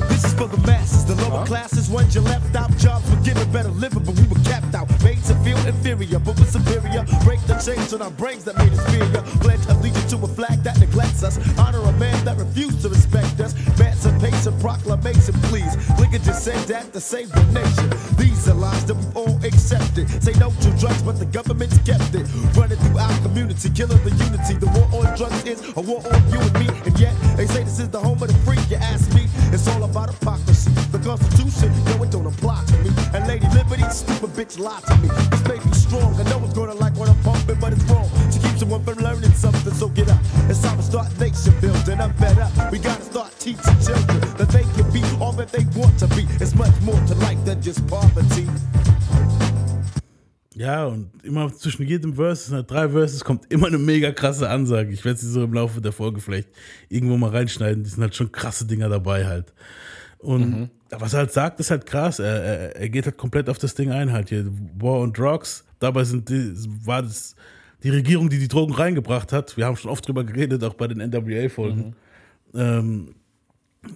[0.09, 1.89] This is for the masses, the lower classes.
[1.89, 4.88] Once you left out, jobs were given better living, but we were capped out.
[5.03, 7.05] Made to feel inferior, but we're superior.
[7.23, 9.05] Break the chains on our brains that made us fear.
[9.41, 11.38] Pledge allegiance to a flag that neglects us.
[11.59, 13.53] Honor a man that refused to respect us.
[13.80, 15.73] Emancipation proclamation, please.
[15.99, 17.89] Lincoln just said that to save the nation.
[18.17, 20.09] These are lies that we've all accepted.
[20.23, 22.25] Say no to drugs, but the government's kept it.
[22.55, 24.55] Running through our community, killing the unity.
[24.57, 26.67] The war on drugs is a war on you and me.
[26.86, 27.13] And yet,
[34.47, 35.09] bitch, lie to me.
[35.31, 38.09] This may be strong, I know it's gonna like what I'm pumping, but it's wrong
[38.31, 39.73] to keep someone from learning something.
[39.73, 40.19] So get up.
[40.49, 41.99] It's time to start nation building.
[41.99, 42.71] I'm fed up.
[42.71, 46.25] We gotta start teaching children that they can be all that they want to be.
[46.39, 48.47] It's much more to life than just poverty.
[50.55, 54.91] Ja, und immer zwischen jedem Verse, halt drei Verses, kommt immer eine mega krasse Ansage.
[54.91, 56.49] Ich werde sie so im Laufe der Folge vielleicht
[56.89, 57.83] irgendwo mal reinschneiden.
[57.83, 59.53] Die sind halt schon krasse Dinger dabei halt.
[60.17, 60.69] Und Mhm.
[60.91, 62.19] Was er halt sagt, ist halt krass.
[62.19, 64.45] Er, er, er geht halt komplett auf das Ding ein halt hier.
[64.79, 65.65] War on Drugs.
[65.79, 66.53] Dabei sind die,
[66.85, 67.35] war das
[67.83, 69.57] die Regierung, die die Drogen reingebracht hat.
[69.57, 71.95] Wir haben schon oft drüber geredet, auch bei den NWA-Folgen.
[72.53, 73.15] Ähm,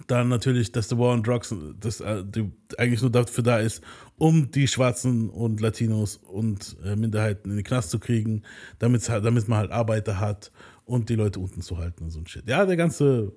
[0.08, 3.84] dann natürlich, dass The War on Drugs das, äh, die, eigentlich nur dafür da ist,
[4.18, 8.44] um die Schwarzen und Latinos und äh, Minderheiten in den Knast zu kriegen,
[8.80, 10.52] damit damit man halt Arbeiter hat
[10.86, 12.48] und die Leute unten zu halten und so ein Shit.
[12.48, 13.34] Ja, der ganze,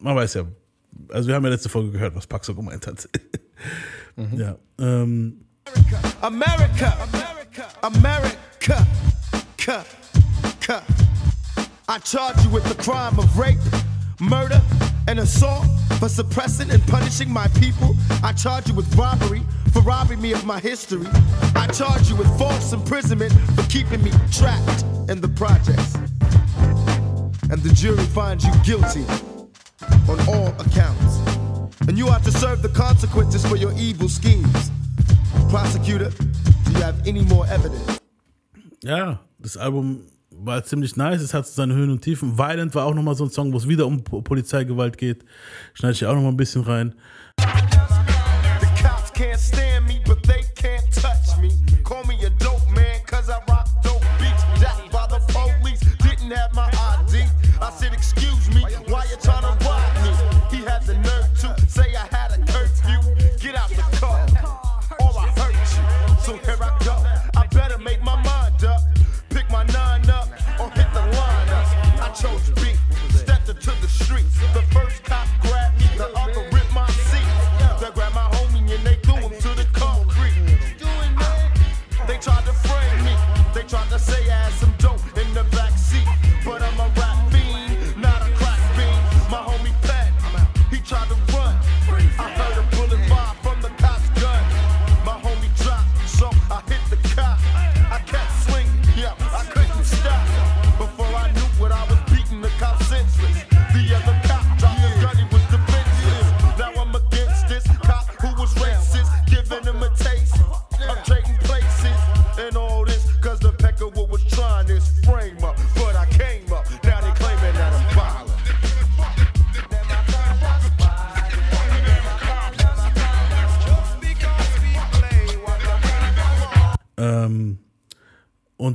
[0.00, 0.46] man weiß ja,
[1.10, 3.08] also wir haben ja letzte Folge gehört, was Paxo gemeint hat.
[4.32, 4.56] Ja.
[4.78, 5.44] Ähm,
[6.22, 8.86] America, America, America,
[9.58, 9.84] Ka,
[10.60, 10.82] ka.
[11.88, 13.58] I charge you with the crime of rape,
[14.20, 14.62] murder,
[15.08, 15.66] and assault
[15.98, 17.96] for suppressing and punishing my people.
[18.22, 19.42] I charge you with robbery
[19.72, 21.06] for robbing me of my history.
[21.54, 25.94] I charge you with false imprisonment for keeping me trapped in the projects.
[27.50, 29.04] And the jury finds you guilty
[30.08, 31.20] on all accounts.
[31.88, 34.70] And you have to serve the consequences for your evil schemes.
[35.50, 36.10] Prosecutor,
[36.64, 38.00] do you have any more evidence?
[38.82, 40.00] ja, das Album
[40.30, 42.36] war ziemlich nice, es hat seine Höhen und Tiefen.
[42.38, 45.24] Violent war auch nochmal so ein Song, wo es wieder um Po- Polizeigewalt geht.
[45.74, 46.94] Schneide ich auch nochmal ein bisschen rein.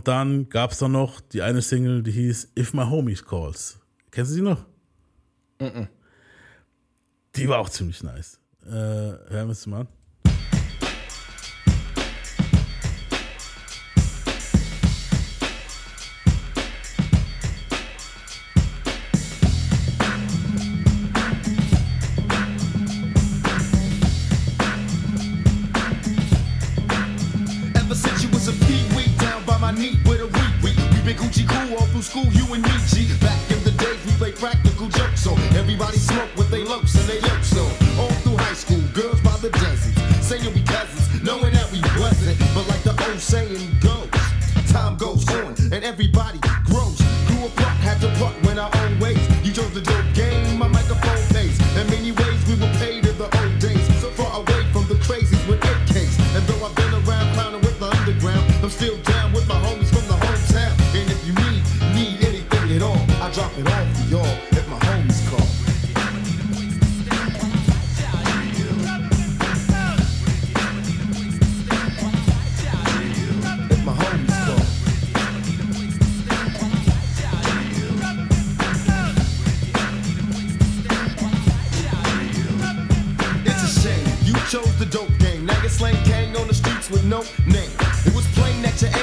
[0.01, 3.77] Und dann gab es da noch die eine Single, die hieß If My Homies Calls.
[4.09, 4.65] Kennst du die noch?
[5.59, 5.89] Mhm.
[7.35, 8.39] Die war auch ziemlich nice.
[8.65, 9.87] Äh, hören wir uns mal an.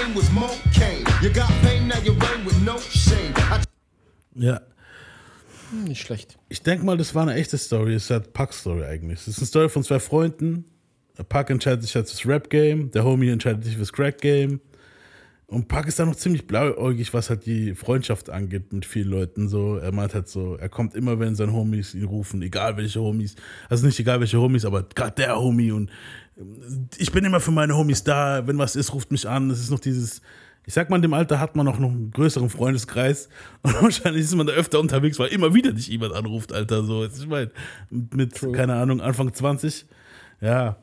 [0.08, 1.04] Aim was more cane.
[1.22, 3.34] You got fame, now you reign with no shame.
[4.34, 4.60] Ja.
[5.70, 6.38] Hm, Nicht schlecht.
[6.48, 7.94] Ich denke mal, das war eine echte Story.
[7.94, 9.20] Es ist halt Puck-Story eigentlich.
[9.20, 10.64] Es ist eine Story von zwei Freunden.
[11.28, 14.60] Puck entscheidet sich halt fürs Rap-Game, der Homie entscheidet sich fürs Crack-Game.
[15.48, 19.48] Und Puck ist da noch ziemlich blauäugig, was halt die Freundschaft angeht mit vielen Leuten.
[19.48, 23.00] So, er meint halt so, er kommt immer, wenn seine Homies ihn rufen, egal welche
[23.00, 23.34] Homies.
[23.68, 25.72] Also nicht egal welche Homies, aber gerade der Homie.
[25.72, 25.90] Und
[26.98, 28.46] ich bin immer für meine Homies da.
[28.46, 29.50] Wenn was ist, ruft mich an.
[29.50, 30.22] Es ist noch dieses,
[30.64, 33.28] ich sag mal, in dem Alter hat man auch noch einen größeren Freundeskreis.
[33.62, 36.84] Und wahrscheinlich ist man da öfter unterwegs, weil immer wieder dich jemand anruft, Alter.
[36.84, 37.50] So, ich meine,
[37.90, 39.86] mit, keine Ahnung, Anfang 20.
[40.40, 40.76] Ja,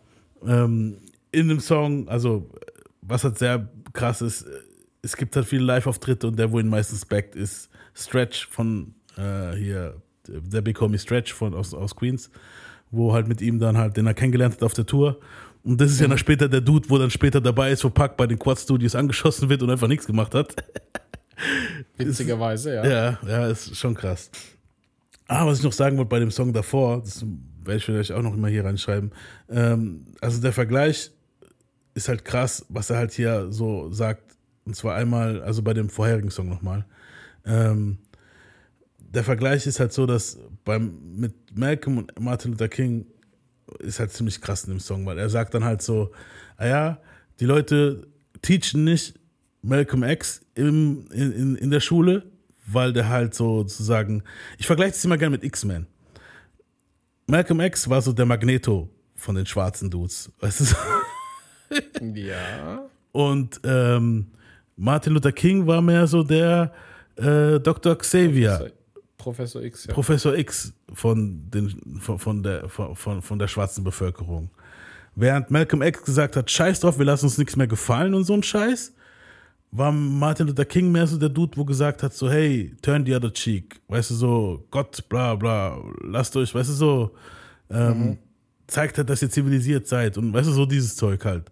[0.46, 0.98] ähm,
[1.32, 2.50] in dem Song, also,
[3.02, 4.46] was halt sehr krass ist,
[5.02, 9.56] es gibt halt viele Live-Auftritte und der, wo ihn meistens backt, ist Stretch von äh,
[9.56, 12.32] hier, der Big Homie Stretch von, aus, aus Queens,
[12.90, 15.20] wo halt mit ihm dann halt, den er kennengelernt hat auf der Tour.
[15.66, 18.16] Und das ist ja dann später der Dude, wo dann später dabei ist, wo Pack
[18.18, 20.56] bei den Quad Studios angeschossen wird und einfach nichts gemacht hat.
[21.98, 22.86] Witzigerweise, ja.
[22.86, 24.30] Ja, ja, ist schon krass.
[25.28, 27.26] Ah, was ich noch sagen wollte bei dem Song davor, das
[27.64, 29.12] werde ich vielleicht auch noch immer hier reinschreiben.
[29.50, 31.10] Ähm, also der Vergleich
[31.96, 34.36] ist halt krass, was er halt hier so sagt.
[34.66, 36.86] Und zwar einmal, also bei dem vorherigen Song nochmal.
[37.44, 37.98] Ähm,
[39.00, 43.08] der Vergleich ist halt so, dass beim, mit Malcolm und Martin Luther King
[43.80, 46.12] ist halt ziemlich krass in dem Song, weil er sagt dann halt so,
[46.58, 47.00] ah ja,
[47.40, 48.08] die Leute
[48.42, 49.20] teachen nicht
[49.62, 52.24] Malcolm X im, in, in, in der Schule,
[52.68, 54.24] weil der halt so sozusagen,
[54.58, 55.88] ich vergleiche das immer gerne mit X-Men.
[57.28, 60.64] Malcolm X war so der Magneto von den schwarzen Dudes, weißt du?
[60.66, 60.76] so?
[62.14, 62.86] Ja.
[63.12, 64.28] Und ähm,
[64.78, 66.72] Martin Luther King war mehr so der
[67.16, 67.98] äh, Dr.
[67.98, 68.72] Xavier.
[69.26, 69.94] Professor X, ja.
[69.94, 74.52] Professor X von, den, von, von, der, von, von der schwarzen Bevölkerung.
[75.16, 78.36] Während Malcolm X gesagt hat, scheiß drauf, wir lassen uns nichts mehr gefallen und so
[78.36, 78.94] ein Scheiß,
[79.72, 83.16] war Martin Luther King mehr so der Dude, wo gesagt hat, so hey, turn the
[83.16, 87.12] other cheek, weißt du, so Gott, bla bla, lasst euch, weißt du, so
[87.72, 88.20] ähm,
[88.68, 91.50] zeigt halt, dass ihr zivilisiert seid und weißt du, so dieses Zeug halt.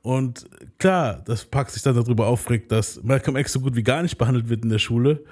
[0.00, 0.46] Und
[0.78, 4.16] klar, das packt sich dann darüber aufregt, dass Malcolm X so gut wie gar nicht
[4.16, 5.22] behandelt wird in der Schule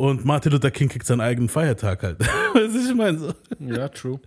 [0.00, 2.20] und Martin Luther King kriegt seinen eigenen Feiertag halt.
[2.54, 3.34] weißt du, ich meine so.
[3.58, 4.20] Ja, true.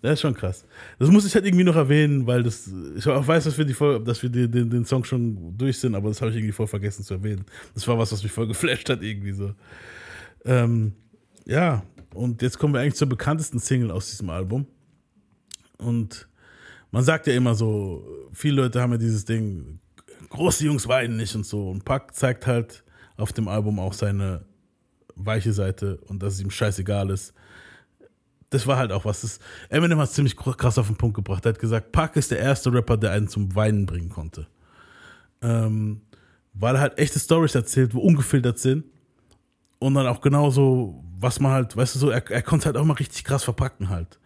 [0.00, 0.64] Das ist schon krass.
[0.98, 4.04] Das muss ich halt irgendwie noch erwähnen, weil das, ich auch weiß, dass wir, die
[4.04, 6.66] dass wir die, den, den Song schon durch sind, aber das habe ich irgendwie voll
[6.66, 7.44] vergessen zu erwähnen.
[7.72, 9.54] Das war was, was mich voll geflasht hat, irgendwie so.
[10.44, 10.92] Ähm,
[11.46, 14.66] ja, und jetzt kommen wir eigentlich zur bekanntesten Single aus diesem Album.
[15.78, 16.26] Und
[16.90, 19.78] man sagt ja immer so, viele Leute haben ja dieses Ding,
[20.30, 21.70] große Jungs weinen nicht und so.
[21.70, 22.82] Und Pack zeigt halt
[23.16, 24.50] auf dem Album auch seine
[25.26, 27.34] weiche Seite und dass es ihm scheißegal ist.
[28.50, 29.22] Das war halt auch was.
[29.22, 29.38] Das,
[29.70, 31.46] Eminem hat es ziemlich krass auf den Punkt gebracht.
[31.46, 34.46] Er hat gesagt, Pac ist der erste Rapper, der einen zum Weinen bringen konnte.
[35.40, 36.02] Ähm,
[36.52, 38.84] weil er halt echte Stories erzählt, wo ungefiltert sind.
[39.78, 42.84] Und dann auch genauso, was man halt, weißt du, so, er, er konnte halt auch
[42.84, 44.20] mal richtig krass verpacken halt.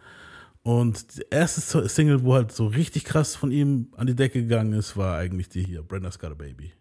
[0.63, 4.73] Und die erste Single, wo halt so richtig krass von ihm an die Decke gegangen
[4.73, 6.73] ist, war eigentlich die hier, Brenda's Got a Baby.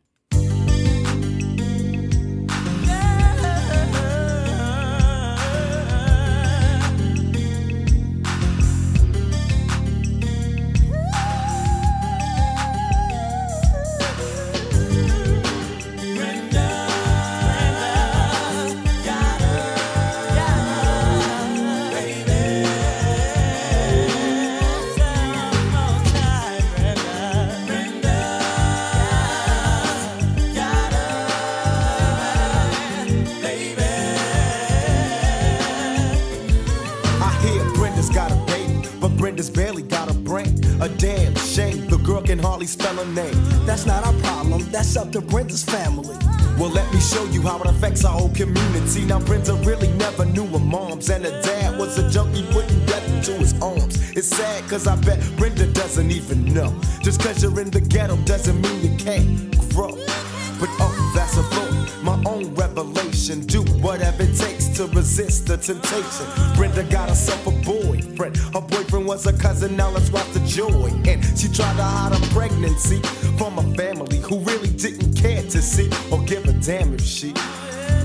[40.98, 43.36] Damn shame, the girl can hardly spell her name.
[43.66, 46.16] That's not our problem, that's up to Brenda's family.
[46.58, 49.04] Well, let me show you how it affects our whole community.
[49.04, 53.08] Now, Brenda really never knew her moms, and her dad was a junkie putting death
[53.14, 54.12] into his arms.
[54.12, 56.74] It's sad, cause I bet Brenda doesn't even know.
[57.02, 59.92] Just cause you're in the ghetto doesn't mean you can't grow.
[60.58, 63.42] But oh, that's a thought, my own revelation.
[63.42, 66.28] Do whatever it takes to resist the temptation.
[66.56, 68.36] Brenda got herself a boyfriend.
[68.54, 70.92] Her boyfriend was a cousin, now let's watch the joy.
[71.06, 73.00] And she tried to hide her pregnancy
[73.38, 77.28] from a family who really didn't care to see or give a damn if she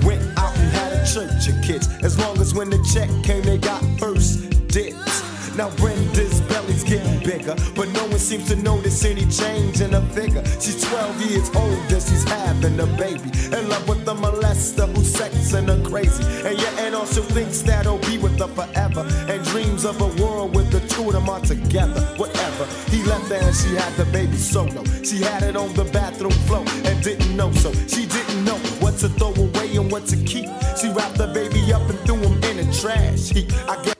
[0.05, 1.89] went out and had a church of kids.
[2.05, 5.57] As long as when the check came, they got first dibs.
[5.57, 10.07] Now Brenda's belly's getting bigger, but no one seems to notice any change in her
[10.13, 10.45] figure.
[10.61, 13.31] She's 12 years older, she's having a baby.
[13.57, 16.23] In love with the molester who's sexing her crazy.
[16.47, 19.07] And yeah, and also thinks that he'll be with her forever.
[19.29, 22.67] And dreams of a world with the two of them all together, whatever.
[22.91, 24.85] He left her and she had the baby solo.
[25.03, 27.73] She had it on the bathroom floor and didn't know so.
[27.73, 30.49] She didn't know what to throw away and what to keep.
[30.81, 33.31] She wrapped the baby up and threw him in the trash.
[33.31, 33.95] He, I guess.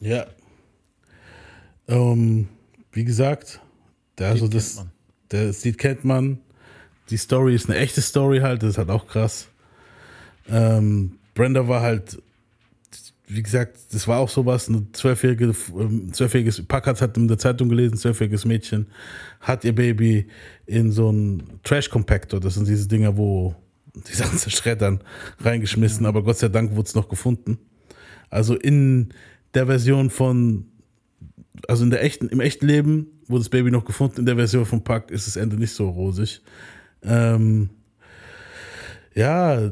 [0.00, 0.24] Ja.
[1.88, 2.48] Ähm,
[2.92, 3.60] wie gesagt,
[4.18, 4.84] der, also das,
[5.30, 6.38] der, das Lied kennt man.
[7.10, 9.48] Die Story ist eine echte Story halt, das ist halt auch krass.
[10.48, 12.20] Ähm, Brenda war halt,
[13.26, 17.68] wie gesagt, das war auch sowas, eine zwölfjährige, ähm, zwölfjähriges, Packard hat in der Zeitung
[17.68, 18.86] gelesen, zwölfjähriges Mädchen
[19.40, 20.26] hat ihr Baby
[20.66, 23.54] in so einen Trash-Compactor, das sind diese Dinger, wo
[23.94, 25.00] die Sachen zerschreddern,
[25.40, 27.58] reingeschmissen, aber Gott sei Dank wurde es noch gefunden.
[28.30, 29.10] Also in
[29.54, 30.66] der Version von,
[31.66, 34.64] also in der echten, im echten Leben wurde das Baby noch gefunden, in der Version
[34.66, 36.40] von Pack ist das Ende nicht so rosig.
[37.02, 37.70] Ähm,
[39.14, 39.70] ja,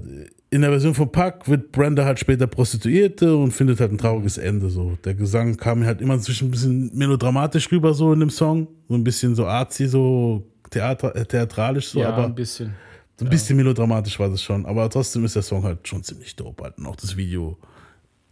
[0.51, 4.39] in der Version von Pack wird Brenda halt später Prostituierte und findet halt ein trauriges
[4.39, 4.71] Ende.
[4.71, 4.97] So.
[5.05, 8.69] Der Gesang kam mir halt immer zwischen ein bisschen melodramatisch rüber, so in dem Song.
[8.89, 12.75] So ein bisschen so artsy, so Theater, äh, theatralisch, so, Ja, aber ein bisschen.
[13.19, 14.67] so ein bisschen melodramatisch war das schon.
[14.67, 16.63] Aber trotzdem ist der Song halt schon ziemlich dope.
[16.63, 16.79] Halt.
[16.79, 17.59] Und auch das Video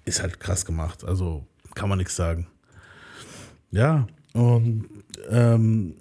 [0.04, 1.04] ist halt krass gemacht.
[1.04, 2.46] Also kann man nichts sagen.
[3.74, 4.84] Ja, und
[5.30, 5.96] ähm,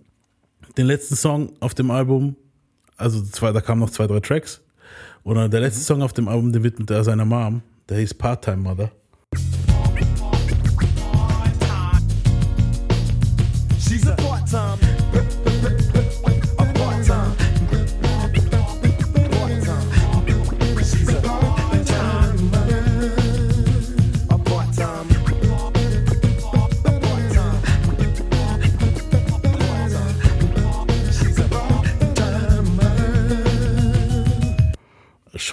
[0.78, 2.36] den letzten Song auf dem Album,
[2.97, 4.61] also zwei, da kamen noch zwei, drei Tracks.
[5.24, 7.63] Und der letzte Song auf dem Album, den widmet er seiner Mom.
[7.89, 8.91] Der hieß Part-Time Mother.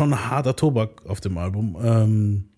[0.01, 1.76] Schon harter Tobak auf dem Album.
[1.84, 2.48] Ähm,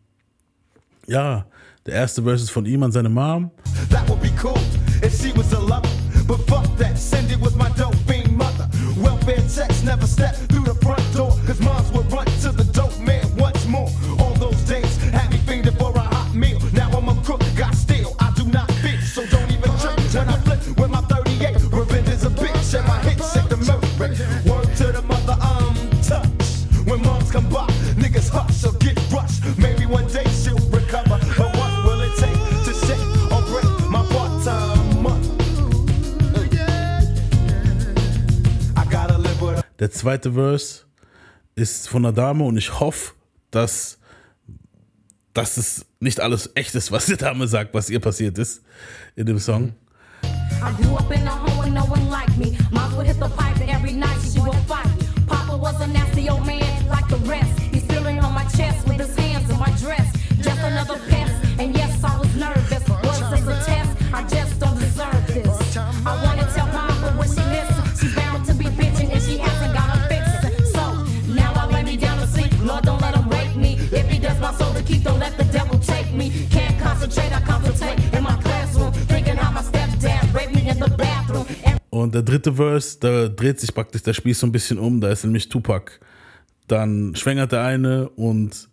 [1.08, 1.44] ja,
[1.84, 3.50] der erste Verse ist von ihm an seine Mom.
[3.90, 4.54] That would be cool
[5.02, 5.90] if she was a lover.
[6.28, 7.96] But fuck that, it with my dope
[8.30, 8.70] mother.
[8.96, 10.36] Welfare checks never step
[40.02, 40.80] zweite Verse
[41.54, 43.12] ist von einer Dame und ich hoffe,
[43.52, 43.98] dass,
[45.32, 48.62] dass es nicht alles echt ist, was die Dame sagt, was ihr passiert ist
[49.14, 49.74] in dem Song.
[50.24, 52.58] I grew up in a home where no one liked me.
[52.72, 54.91] Mom would hit the pipe every night, she would fight.
[81.90, 85.10] Und der dritte Verse, da dreht sich praktisch der Spieß so ein bisschen um, da
[85.10, 86.00] ist nämlich Tupac.
[86.66, 88.68] Dann schwängert der eine und,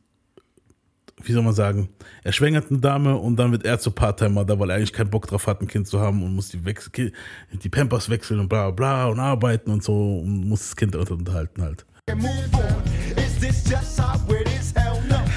[1.21, 1.89] wie soll man sagen,
[2.23, 5.09] er schwängert eine Dame und dann wird er zu Part-Timer da, weil er eigentlich keinen
[5.09, 7.11] Bock drauf hat, ein Kind zu haben und muss die, Wechsel,
[7.51, 11.61] die Pampers wechseln und bla bla und arbeiten und so und muss das Kind unterhalten
[11.61, 11.85] halt.
[12.15, 12.83] move on.
[13.17, 14.73] Is this just how it is?
[14.75, 15.28] Hell no.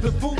[0.00, 0.37] The clothes,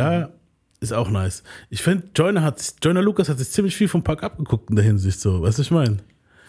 [0.00, 0.28] Ja,
[0.80, 1.42] ist auch nice.
[1.68, 4.84] Ich finde, Joyner hat, Joyner Lucas hat sich ziemlich viel vom Pack abgeguckt in der
[4.84, 5.98] Hinsicht, so, weißt du, was ich meine?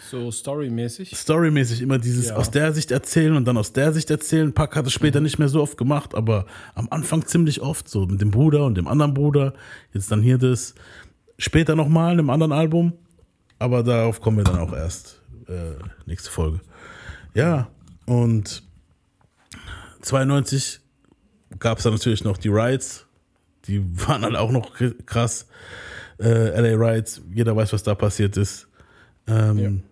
[0.10, 1.16] So storymäßig.
[1.16, 2.36] Storymäßig immer dieses Ja.
[2.36, 4.52] aus der Sicht erzählen und dann aus der Sicht erzählen.
[4.54, 6.46] Pack hat es später nicht mehr so oft gemacht, aber
[6.76, 9.54] am Anfang ziemlich oft, so mit dem Bruder und dem anderen Bruder.
[9.94, 10.76] Jetzt dann hier das.
[11.38, 12.94] Später nochmal in einem anderen Album,
[13.58, 15.22] aber darauf kommen wir dann auch erst.
[15.48, 15.76] Äh,
[16.06, 16.60] nächste Folge.
[17.34, 17.70] Ja,
[18.06, 18.64] und
[20.02, 20.82] 92
[21.60, 23.06] gab es dann natürlich noch die Rides.
[23.68, 24.74] Die waren halt auch noch
[25.06, 25.48] krass.
[26.20, 28.68] Äh, LA Rides, jeder weiß, was da passiert ist.
[29.28, 29.84] Ähm,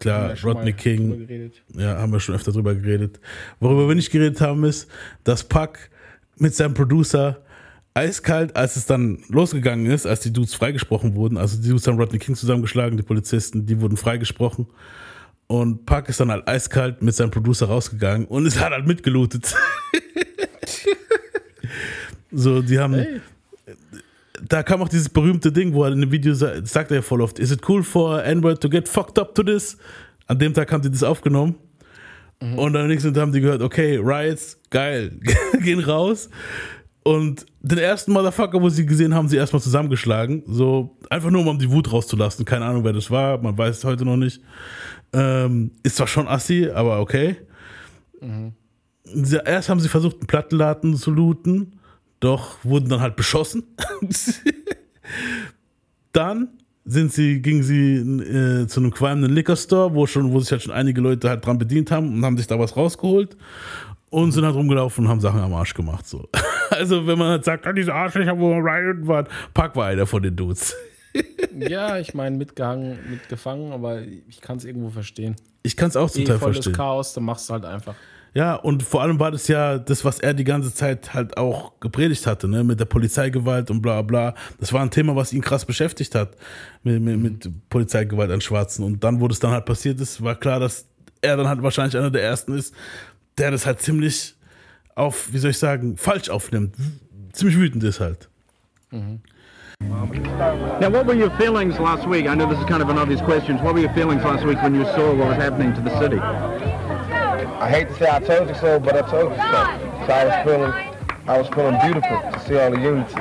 [0.00, 1.50] Klar, wir schon Rodney King.
[1.74, 3.20] Ja, haben wir schon öfter drüber geredet.
[3.60, 4.88] Worüber wir nicht geredet haben, ist,
[5.22, 5.78] dass Puck
[6.36, 7.42] mit seinem Producer
[7.94, 11.98] eiskalt, als es dann losgegangen ist, als die Dudes freigesprochen wurden, also die Dudes haben
[11.98, 14.66] Rodney King zusammengeschlagen, die Polizisten, die wurden freigesprochen.
[15.48, 19.54] Und Puck ist dann halt eiskalt mit seinem Producer rausgegangen und es hat halt mitgelootet.
[22.38, 22.94] so, die haben.
[22.94, 23.20] Hey.
[24.46, 27.02] Da kam auch dieses berühmte Ding, wo er in dem Video sa- das sagt er
[27.02, 29.76] voll oft: Is it cool for N-Word to get fucked up to this?
[30.26, 31.56] An dem Tag haben die das aufgenommen.
[32.56, 35.18] Und dann nächsten Tag haben die gehört: Okay, Riots, geil,
[35.62, 36.30] gehen raus.
[37.02, 40.42] Und den ersten Motherfucker, wo sie gesehen haben, sie erstmal zusammengeschlagen.
[40.46, 42.44] So, einfach nur, um die Wut rauszulassen.
[42.44, 43.38] Keine Ahnung, wer das war.
[43.42, 44.40] Man weiß es heute noch nicht.
[45.12, 47.36] Ähm, ist zwar schon assi, aber okay.
[49.04, 51.77] Sie- Erst haben sie versucht, einen Plattenladen zu looten,
[52.20, 53.64] doch wurden dann halt beschossen.
[56.12, 56.48] dann
[56.84, 60.62] sind sie, gingen sie äh, zu einem qualmenden Liquor Store, wo, schon, wo sich halt
[60.62, 63.36] schon einige Leute halt dran bedient haben und haben sich da was rausgeholt
[64.10, 66.06] und sind halt rumgelaufen und haben Sachen am Arsch gemacht.
[66.06, 66.28] So.
[66.70, 70.22] Also, wenn man halt sagt, ah, diese Arschlöcher, wo Riot war, Pack war einer von
[70.22, 70.74] den Dudes.
[71.58, 75.34] Ja, ich meine, mitgehangen, mitgefangen, aber ich kann es irgendwo verstehen.
[75.62, 76.74] Ich kann es auch zum Teil volles verstehen.
[76.74, 77.96] Chaos, dann machst du halt einfach.
[78.38, 81.72] Ja, und vor allem war das ja das, was er die ganze Zeit halt auch
[81.80, 84.32] gepredigt hatte, ne, mit der Polizeigewalt und bla bla.
[84.60, 86.36] Das war ein Thema, was ihn krass beschäftigt hat,
[86.84, 88.84] mit, mit, mit Polizeigewalt an Schwarzen.
[88.84, 90.86] Und dann, wo das dann halt passiert ist, war klar, dass
[91.20, 92.72] er dann halt wahrscheinlich einer der Ersten ist,
[93.38, 94.36] der das halt ziemlich
[94.94, 96.76] auf, wie soll ich sagen, falsch aufnimmt.
[97.32, 98.28] Ziemlich wütend ist halt.
[98.92, 102.26] Now, what were your feelings last week?
[102.26, 103.56] I know this is kind of an obvious question.
[103.64, 106.20] What were your feelings last week when you saw what was happening to the city?
[107.60, 110.06] I hate to say I told you so, but I told you so.
[110.06, 110.72] So I was feeling,
[111.26, 113.14] I was feeling beautiful to see all the unity.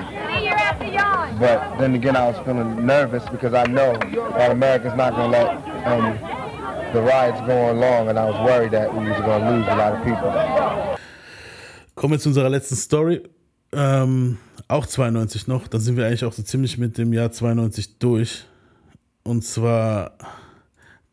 [1.40, 3.94] But then again, I was feeling nervous because I know
[4.38, 5.48] that America's not going to let
[5.88, 9.50] um, the riots go on long, and I was worried that we was going to
[9.50, 10.32] lose a lot of people.
[11.96, 13.24] Kommen wir zu unserer letzten Story.
[13.72, 15.68] Ähm, auch 92 noch.
[15.68, 18.46] Dann sind wir eigentlich auch so ziemlich mit dem Jahr 92 durch.
[19.24, 20.12] Und zwar,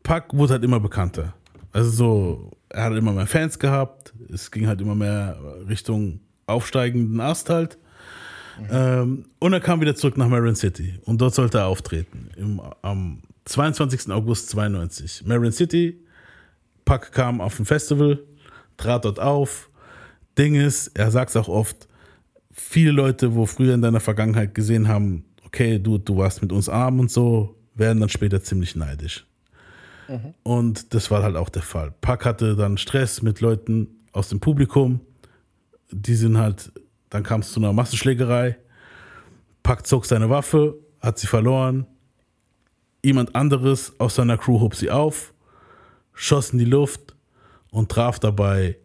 [0.03, 1.33] Pac wurde halt immer bekannter.
[1.73, 4.13] Also so, er hat immer mehr Fans gehabt.
[4.33, 7.79] Es ging halt immer mehr Richtung aufsteigenden Ast halt.
[8.71, 10.99] Ähm, und er kam wieder zurück nach Marin City.
[11.05, 12.31] Und dort sollte er auftreten.
[12.37, 14.11] Im, am 22.
[14.11, 15.25] August 92.
[15.27, 16.01] Marin City.
[16.85, 18.23] Pac kam auf ein Festival,
[18.77, 19.71] trat dort auf.
[20.37, 21.89] Ding ist, er sagt es auch oft,
[22.51, 26.69] viele Leute, wo früher in deiner Vergangenheit gesehen haben, okay, du, du warst mit uns
[26.69, 29.27] arm und so, werden dann später ziemlich neidisch.
[30.43, 31.93] Und das war halt auch der Fall.
[32.01, 35.01] Pack hatte dann Stress mit Leuten aus dem Publikum.
[35.91, 36.73] Die sind halt,
[37.11, 38.57] dann kam es zu einer Massenschlägerei.
[39.63, 41.87] Pack zog seine Waffe, hat sie verloren.
[43.03, 45.35] Jemand anderes aus seiner Crew hob sie auf,
[46.15, 47.15] schoss in die Luft
[47.71, 48.79] und traf dabei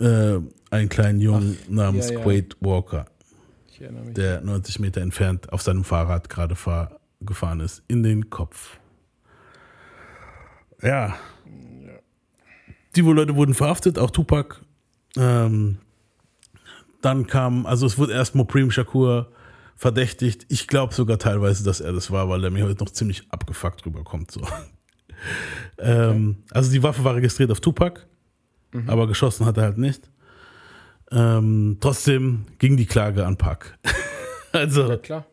[0.00, 0.38] äh,
[0.70, 2.22] einen kleinen Jungen namens ja, ja.
[2.22, 3.06] Quaid Walker,
[4.16, 8.79] der 90 Meter entfernt auf seinem Fahrrad gerade fahr gefahren ist, in den Kopf.
[10.82, 11.16] Ja.
[12.96, 14.60] Die Leute wurden verhaftet, auch Tupac.
[15.16, 15.78] Ähm,
[17.02, 19.30] dann kam, also es wurde erst Mopreme Shakur
[19.76, 20.46] verdächtigt.
[20.48, 23.86] Ich glaube sogar teilweise, dass er das war, weil er mir heute noch ziemlich abgefuckt
[23.86, 24.30] rüberkommt.
[24.30, 24.40] So.
[25.78, 28.06] ähm, also die Waffe war registriert auf Tupac,
[28.86, 30.10] aber geschossen hat er halt nicht.
[31.10, 33.78] Ähm, trotzdem ging die Klage an Pac.
[34.52, 35.26] also Ja, klar.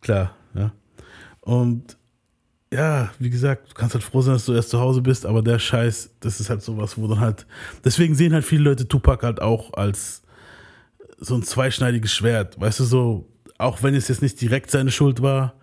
[0.00, 0.72] klar, ja.
[1.40, 1.96] Und
[2.72, 5.42] ja, wie gesagt, du kannst halt froh sein, dass du erst zu Hause bist, aber
[5.42, 7.46] der Scheiß, das ist halt sowas, wo dann halt.
[7.84, 10.22] Deswegen sehen halt viele Leute Tupac halt auch als
[11.18, 12.60] so ein zweischneidiges Schwert.
[12.60, 15.54] Weißt du, so, auch wenn es jetzt nicht direkt seine Schuld war,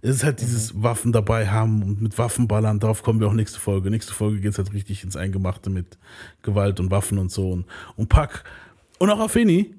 [0.00, 2.78] ist es halt dieses Waffen dabei haben und mit Waffen ballern.
[2.78, 3.90] Darauf kommen wir auch nächste Folge.
[3.90, 5.98] Nächste Folge geht es halt richtig ins Eingemachte mit
[6.42, 7.52] Gewalt und Waffen und so.
[7.52, 8.44] Und, und Pac
[8.98, 9.74] und auch Afeni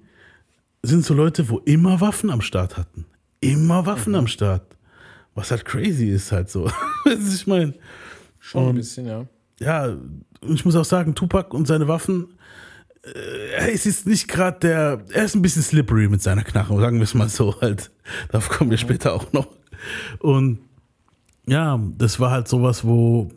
[0.84, 3.06] sind so Leute, wo immer Waffen am Start hatten.
[3.40, 4.76] Immer Waffen am Start.
[5.36, 6.70] Was halt crazy ist halt so.
[7.06, 7.74] Ich meine.
[8.40, 9.26] Schon ein Und- bisschen, ja.
[9.60, 12.34] Ja, und ich muss auch sagen, Tupac und seine Waffen,
[13.04, 16.78] äh, er ist jetzt nicht gerade der, er ist ein bisschen slippery mit seiner Knarre,
[16.80, 17.92] sagen wir es mal so halt.
[18.32, 19.48] Darauf kommen wir später auch noch.
[20.20, 20.60] Und
[21.48, 23.32] ja, das war halt sowas, wo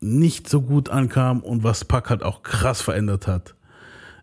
[0.00, 3.54] nicht so gut ankam und was Pac halt auch krass verändert hat.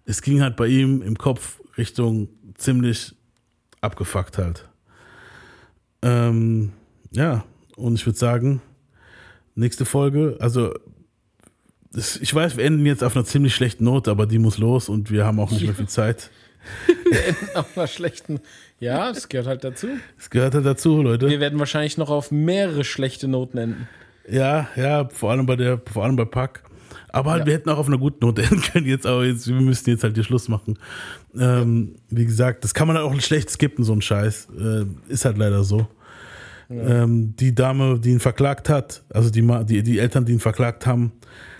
[0.05, 3.15] Es ging halt bei ihm im Kopf Richtung ziemlich
[3.81, 4.67] abgefuckt halt.
[6.01, 6.71] Ähm,
[7.17, 7.43] ja,
[7.75, 8.61] und ich würde sagen,
[9.55, 10.73] nächste Folge, also
[12.21, 15.09] ich weiß, wir enden jetzt auf einer ziemlich schlechten Note, aber die muss los und
[15.09, 16.29] wir haben auch nicht mehr viel Zeit.
[17.55, 18.39] Auf einer schlechten.
[18.79, 19.87] Ja, das gehört halt dazu.
[20.19, 21.29] Es gehört halt dazu, Leute.
[21.29, 23.87] Wir werden wahrscheinlich noch auf mehrere schlechte Noten enden.
[24.29, 26.63] Ja, ja, vor allem bei der, vor allem bei Pack.
[27.09, 27.45] Aber halt, Ja.
[27.47, 30.03] wir hätten auch auf einer guten Note enden können jetzt, aber jetzt, wir müssten jetzt
[30.03, 30.77] halt hier Schluss machen.
[31.39, 34.49] Ähm, wie gesagt, das kann man halt auch schlecht skippen, so ein Scheiß.
[34.59, 35.87] Äh, ist halt leider so.
[36.69, 40.85] Ähm, die Dame, die ihn verklagt hat, also die, die, die Eltern, die ihn verklagt
[40.85, 41.13] haben,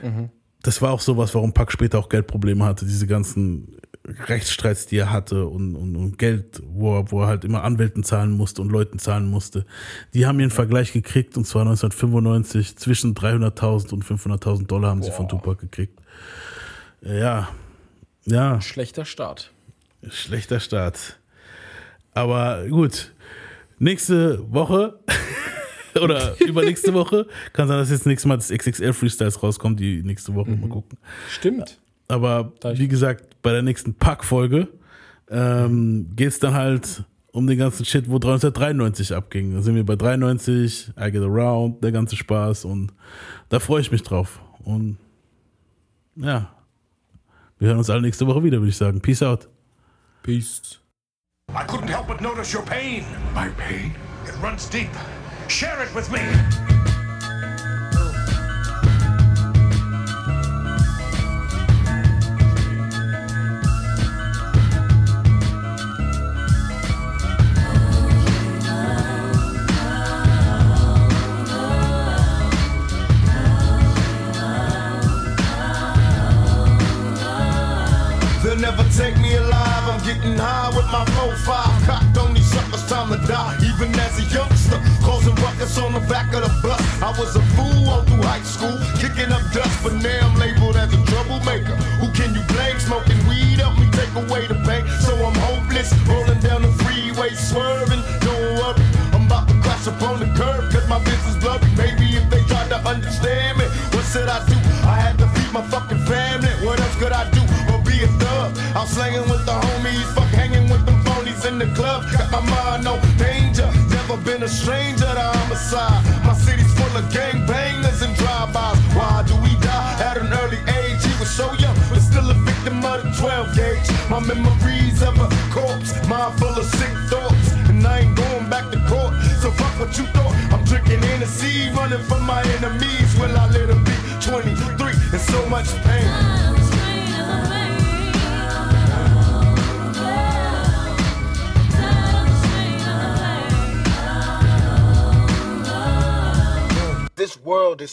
[0.03, 0.29] Mhm.
[0.63, 5.11] das war auch sowas, warum Pack später auch Geldprobleme hatte, diese ganzen Rechtsstreits, die er
[5.11, 8.69] hatte und, und, und Geld, wo er, wo er halt immer Anwälten zahlen musste und
[8.71, 9.65] Leuten zahlen musste.
[10.13, 15.11] Die haben ihren Vergleich gekriegt und zwar 1995 zwischen 300.000 und 500.000 Dollar haben sie
[15.11, 15.99] von Tupac gekriegt.
[17.01, 17.49] Ja,
[18.25, 18.61] ja.
[18.61, 19.51] Schlechter Start.
[20.09, 21.19] Schlechter Start.
[22.13, 23.13] Aber gut,
[23.79, 24.99] nächste Woche
[26.01, 30.35] oder übernächste Woche kann sein, dass jetzt nächstes Mal das XXL Freestyles rauskommt, die nächste
[30.35, 30.97] Woche mal gucken.
[31.29, 31.79] Stimmt.
[32.07, 34.69] Aber wie gesagt, bei der nächsten Pack-Folge
[35.29, 39.53] ähm, geht es dann halt um den ganzen Shit, wo 1993 abging.
[39.53, 42.93] Da sind wir bei 93, I Get Around, der ganze Spaß und
[43.49, 44.41] da freue ich mich drauf.
[44.63, 44.97] Und
[46.15, 46.51] ja,
[47.59, 49.01] wir hören uns alle nächste Woche wieder, würde ich sagen.
[49.01, 49.47] Peace out.
[50.23, 50.79] Peace.
[51.55, 53.05] I couldn't help but notice your pain.
[53.33, 53.95] My pain?
[54.25, 54.89] It runs deep.
[55.47, 56.76] Share it with me.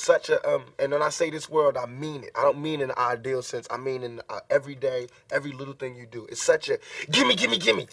[0.04, 2.30] Such a um and when i say this world i mean it.
[2.34, 3.66] I don't mean in the ideal sense.
[3.70, 6.26] I mean in uh, every day every little thing you do.
[6.30, 6.78] It's such a
[7.10, 7.86] gimme gimme gimme.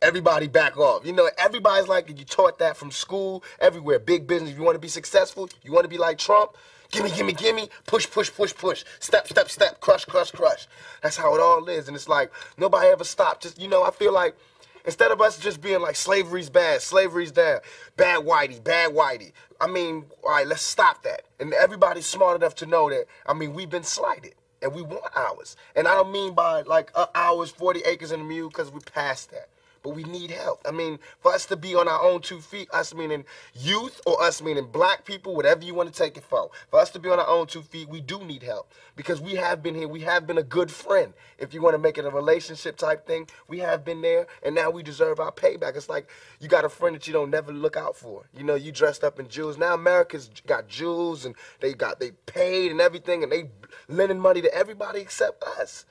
[0.00, 1.06] Everybody back off.
[1.06, 3.98] You know everybody's like you taught that from school everywhere.
[3.98, 4.52] Big business.
[4.54, 6.52] You want to be successful you want to be like trump
[6.90, 7.68] gimme gimme gimme.
[7.86, 8.84] Push push push push.
[9.00, 9.80] Step step step.
[9.80, 10.66] Crush crush crush.
[11.02, 11.88] That's how it all is.
[11.88, 13.44] And it's like nobody ever stopped.
[13.44, 14.36] Just you know i feel like
[14.84, 17.62] Instead of us just being like slavery's bad, slavery's bad,
[17.96, 19.32] bad whitey, bad whitey.
[19.62, 21.22] I mean, all right, let's stop that.
[21.38, 23.06] And everybody's smart enough to know that.
[23.26, 25.56] I mean, we've been slighted, and we want ours.
[25.76, 28.80] And I don't mean by like uh, ours, forty acres and a mule, because we
[28.80, 29.48] passed that.
[29.82, 30.62] But we need help.
[30.66, 34.22] I mean, for us to be on our own two feet, us meaning youth or
[34.22, 36.50] us meaning black people, whatever you want to take it for.
[36.70, 39.34] For us to be on our own two feet, we do need help because we
[39.34, 39.88] have been here.
[39.88, 41.12] We have been a good friend.
[41.38, 44.54] If you want to make it a relationship type thing, we have been there, and
[44.54, 45.76] now we deserve our payback.
[45.76, 46.08] It's like
[46.40, 48.28] you got a friend that you don't never look out for.
[48.36, 49.58] You know, you dressed up in jewels.
[49.58, 53.50] Now America's got jewels, and they got they paid and everything, and they
[53.88, 55.86] lending money to everybody except us.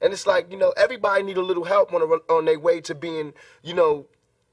[0.00, 2.80] And it's like, you know, everybody need a little help on, a, on their way
[2.82, 3.32] to being,
[3.62, 4.06] you know,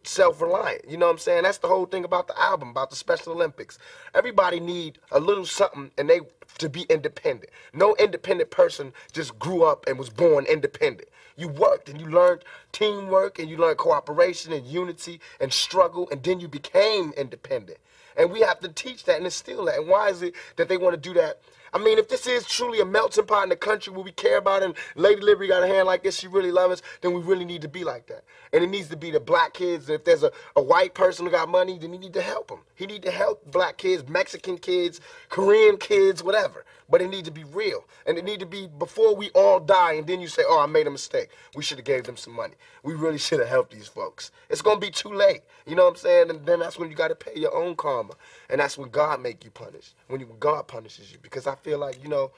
[0.03, 0.89] self-reliant.
[0.89, 1.43] You know what I'm saying?
[1.43, 3.79] That's the whole thing about the album, about the Special Olympics.
[4.13, 6.21] Everybody need a little something and they
[6.59, 7.51] to be independent.
[7.73, 11.09] No independent person just grew up and was born independent.
[11.35, 16.21] You worked and you learned teamwork and you learned cooperation and unity and struggle and
[16.23, 17.79] then you became independent.
[18.15, 19.79] And we have to teach that and instill that.
[19.79, 21.41] And why is it that they want to do that?
[21.73, 24.37] I mean, if this is truly a melting pot in the country where we care
[24.37, 27.21] about and Lady Liberty got a hand like this, she really loves us, then we
[27.21, 28.23] really need to be like that.
[28.53, 29.89] And it needs to be the black kids.
[29.89, 32.59] If there's a, a white person who got money, then he need to help them.
[32.75, 36.63] He need to help black kids, Mexican kids, Korean kids, whatever.
[36.89, 37.85] But it need to be real.
[38.05, 40.67] And it need to be before we all die and then you say, oh, I
[40.67, 41.29] made a mistake.
[41.55, 42.53] We should have gave them some money.
[42.83, 44.31] We really should have helped these folks.
[44.49, 45.41] It's going to be too late.
[45.65, 46.29] You know what I'm saying?
[46.29, 48.13] And then that's when you got to pay your own karma.
[48.49, 49.93] And that's when God make you punish.
[50.07, 51.17] When, you, when God punishes you.
[51.21, 52.31] Because I feel like, you know,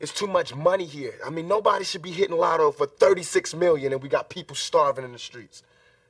[0.00, 1.14] it's too much money here.
[1.24, 5.04] I mean, nobody should be hitting lotto for 36 million and we got people starving
[5.04, 5.62] in the streets.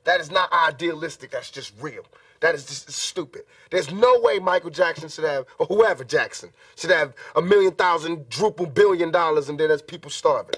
[0.03, 1.31] That is not idealistic.
[1.31, 2.03] That's just real.
[2.41, 3.43] That is just stupid.
[3.71, 8.29] There's no way Michael Jackson should have, or whoever Jackson, should have a million thousand,
[8.29, 10.55] druple billion dollars and then there's people starving.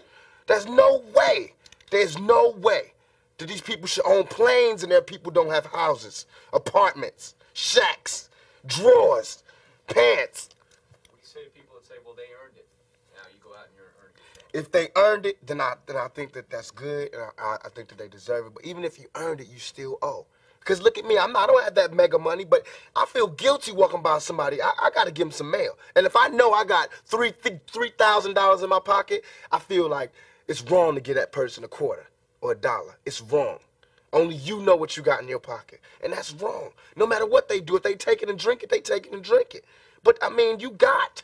[0.48, 1.54] There's no way.
[1.92, 2.94] There's no way
[3.38, 8.30] that these people should own planes and their people don't have houses, apartments, shacks,
[8.66, 9.44] drawers,
[9.88, 10.50] pants.
[11.14, 12.68] We say to people that say, well, they earned it.
[13.14, 14.16] Now you go out and you're earning
[14.58, 17.70] If they earned it, then I then I think that that's good, and I, I,
[17.70, 18.54] think that they deserve it.
[18.56, 20.26] But even if you earned it, you still owe.
[20.66, 22.66] Cause look at me, I'm not, I don't have that mega money, but
[22.96, 24.60] I feel guilty walking by somebody.
[24.60, 27.34] I, I gotta give them some mail, and if I know I got three
[27.68, 30.12] three thousand dollars in my pocket, I feel like
[30.48, 32.08] it's wrong to give that person a quarter
[32.42, 32.98] or a dollar.
[33.06, 33.60] It's wrong.
[34.12, 36.72] Only you know what you got in your pocket, and that's wrong.
[36.96, 39.14] No matter what they do, if they take it and drink it, they take it
[39.14, 39.66] and drink it.
[40.04, 41.22] But I mean, you got.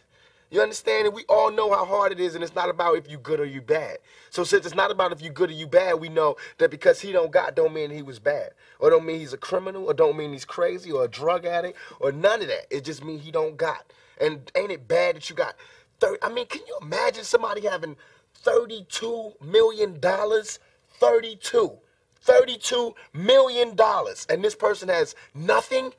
[0.53, 1.07] You understand?
[1.07, 3.39] And we all know how hard it is, and it's not about if you good
[3.39, 3.97] or you bad.
[4.29, 7.01] So since it's not about if you good or you bad, we know that because
[7.01, 9.95] he don't got, don't mean he was bad, or don't mean he's a criminal, or
[9.95, 12.67] don't mean he's crazy, or a drug addict, or none of that.
[12.69, 13.91] It just mean he don't got.
[14.21, 15.55] And ain't it bad that you got?
[16.01, 17.95] 30, I mean, can you imagine somebody having
[18.35, 20.59] thirty-two million dollars?
[20.99, 21.79] Thirty-two.
[22.21, 25.91] 32 million dollars and this person has nothing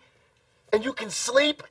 [0.73, 1.63] and you can sleep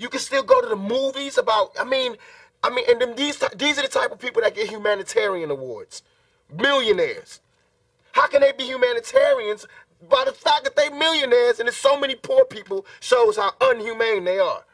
[0.00, 2.16] you can still go to the movies about i mean
[2.64, 6.02] i mean and then these these are the type of people that get humanitarian awards
[6.52, 7.40] millionaires
[8.12, 9.66] how can they be humanitarians
[10.08, 14.24] by the fact that they're millionaires and there's so many poor people shows how unhumane
[14.24, 14.64] they are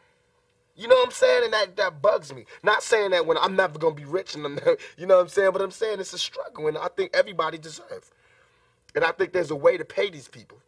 [0.76, 1.44] you know what I'm saying?
[1.44, 2.44] And that, that bugs me.
[2.62, 5.22] Not saying that when I'm never gonna be rich and I'm never, you know what
[5.22, 8.10] I'm saying, but I'm saying it's a struggle and I think everybody deserves.
[8.94, 10.58] And I think there's a way to pay these people.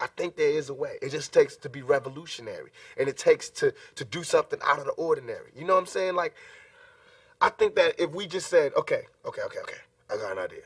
[0.00, 0.98] I think there is a way.
[1.02, 2.70] It just takes to be revolutionary.
[2.98, 5.50] And it takes to to do something out of the ordinary.
[5.56, 6.14] You know what I'm saying?
[6.14, 6.34] Like,
[7.40, 9.78] I think that if we just said, okay, okay, okay, okay,
[10.10, 10.64] I got an idea.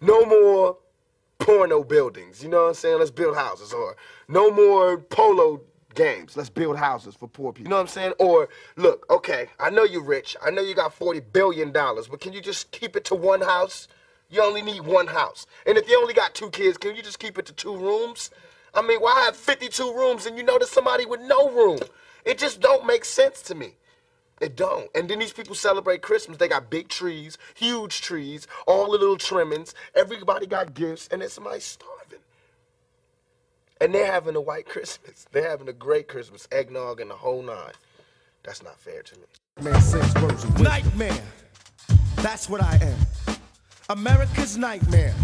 [0.00, 0.78] No more
[1.38, 2.42] porno buildings.
[2.42, 2.98] You know what I'm saying?
[2.98, 3.72] Let's build houses.
[3.72, 3.96] Or
[4.28, 5.62] no more polo
[5.94, 6.36] games.
[6.36, 7.64] Let's build houses for poor people.
[7.64, 8.12] You know what I'm saying?
[8.20, 10.36] Or look, okay, I know you're rich.
[10.44, 13.40] I know you got 40 billion dollars, but can you just keep it to one
[13.40, 13.88] house?
[14.28, 15.46] You only need one house.
[15.66, 18.30] And if you only got two kids, can you just keep it to two rooms?
[18.74, 21.78] I mean, why have 52 rooms and you know there's somebody with no room?
[22.24, 23.74] It just don't make sense to me.
[24.40, 24.90] It don't.
[24.94, 26.36] And then these people celebrate Christmas.
[26.36, 29.74] They got big trees, huge trees, all the little trimmings.
[29.94, 32.18] Everybody got gifts, and then somebody's starving.
[33.80, 35.26] And they're having a white Christmas.
[35.32, 37.72] They're having a great Christmas, eggnog and the whole nine.
[38.42, 39.24] That's not fair to me.
[39.62, 41.24] Man, six words of Nightmare.
[42.16, 43.35] That's what I am.
[43.88, 45.14] America's nightmare.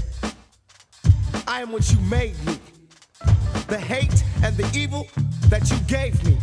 [1.49, 2.59] I am what you made me.
[3.67, 5.09] The hate and the evil
[5.49, 6.39] that you gave me.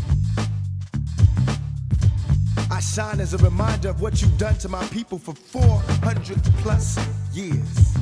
[2.70, 7.00] I shine as a reminder of what you've done to my people for 400 plus
[7.34, 7.96] years.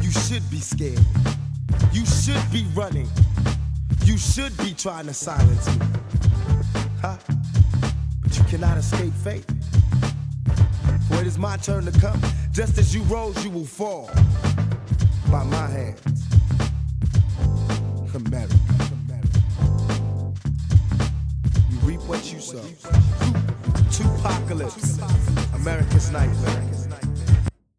[0.00, 1.04] You should be scared.
[1.92, 3.08] You should be running.
[4.04, 5.86] You should be trying to silence me.
[7.02, 7.18] Huh?
[8.22, 9.44] But you cannot escape fate.
[11.08, 12.20] For it is my turn to come.
[12.52, 14.10] Just as you rose, you will fall.
[15.30, 16.24] By my hands.
[18.12, 18.54] America.
[21.70, 22.60] You reap what you sow.
[23.92, 24.98] Two apocalypse.
[25.54, 26.89] America's nightmare.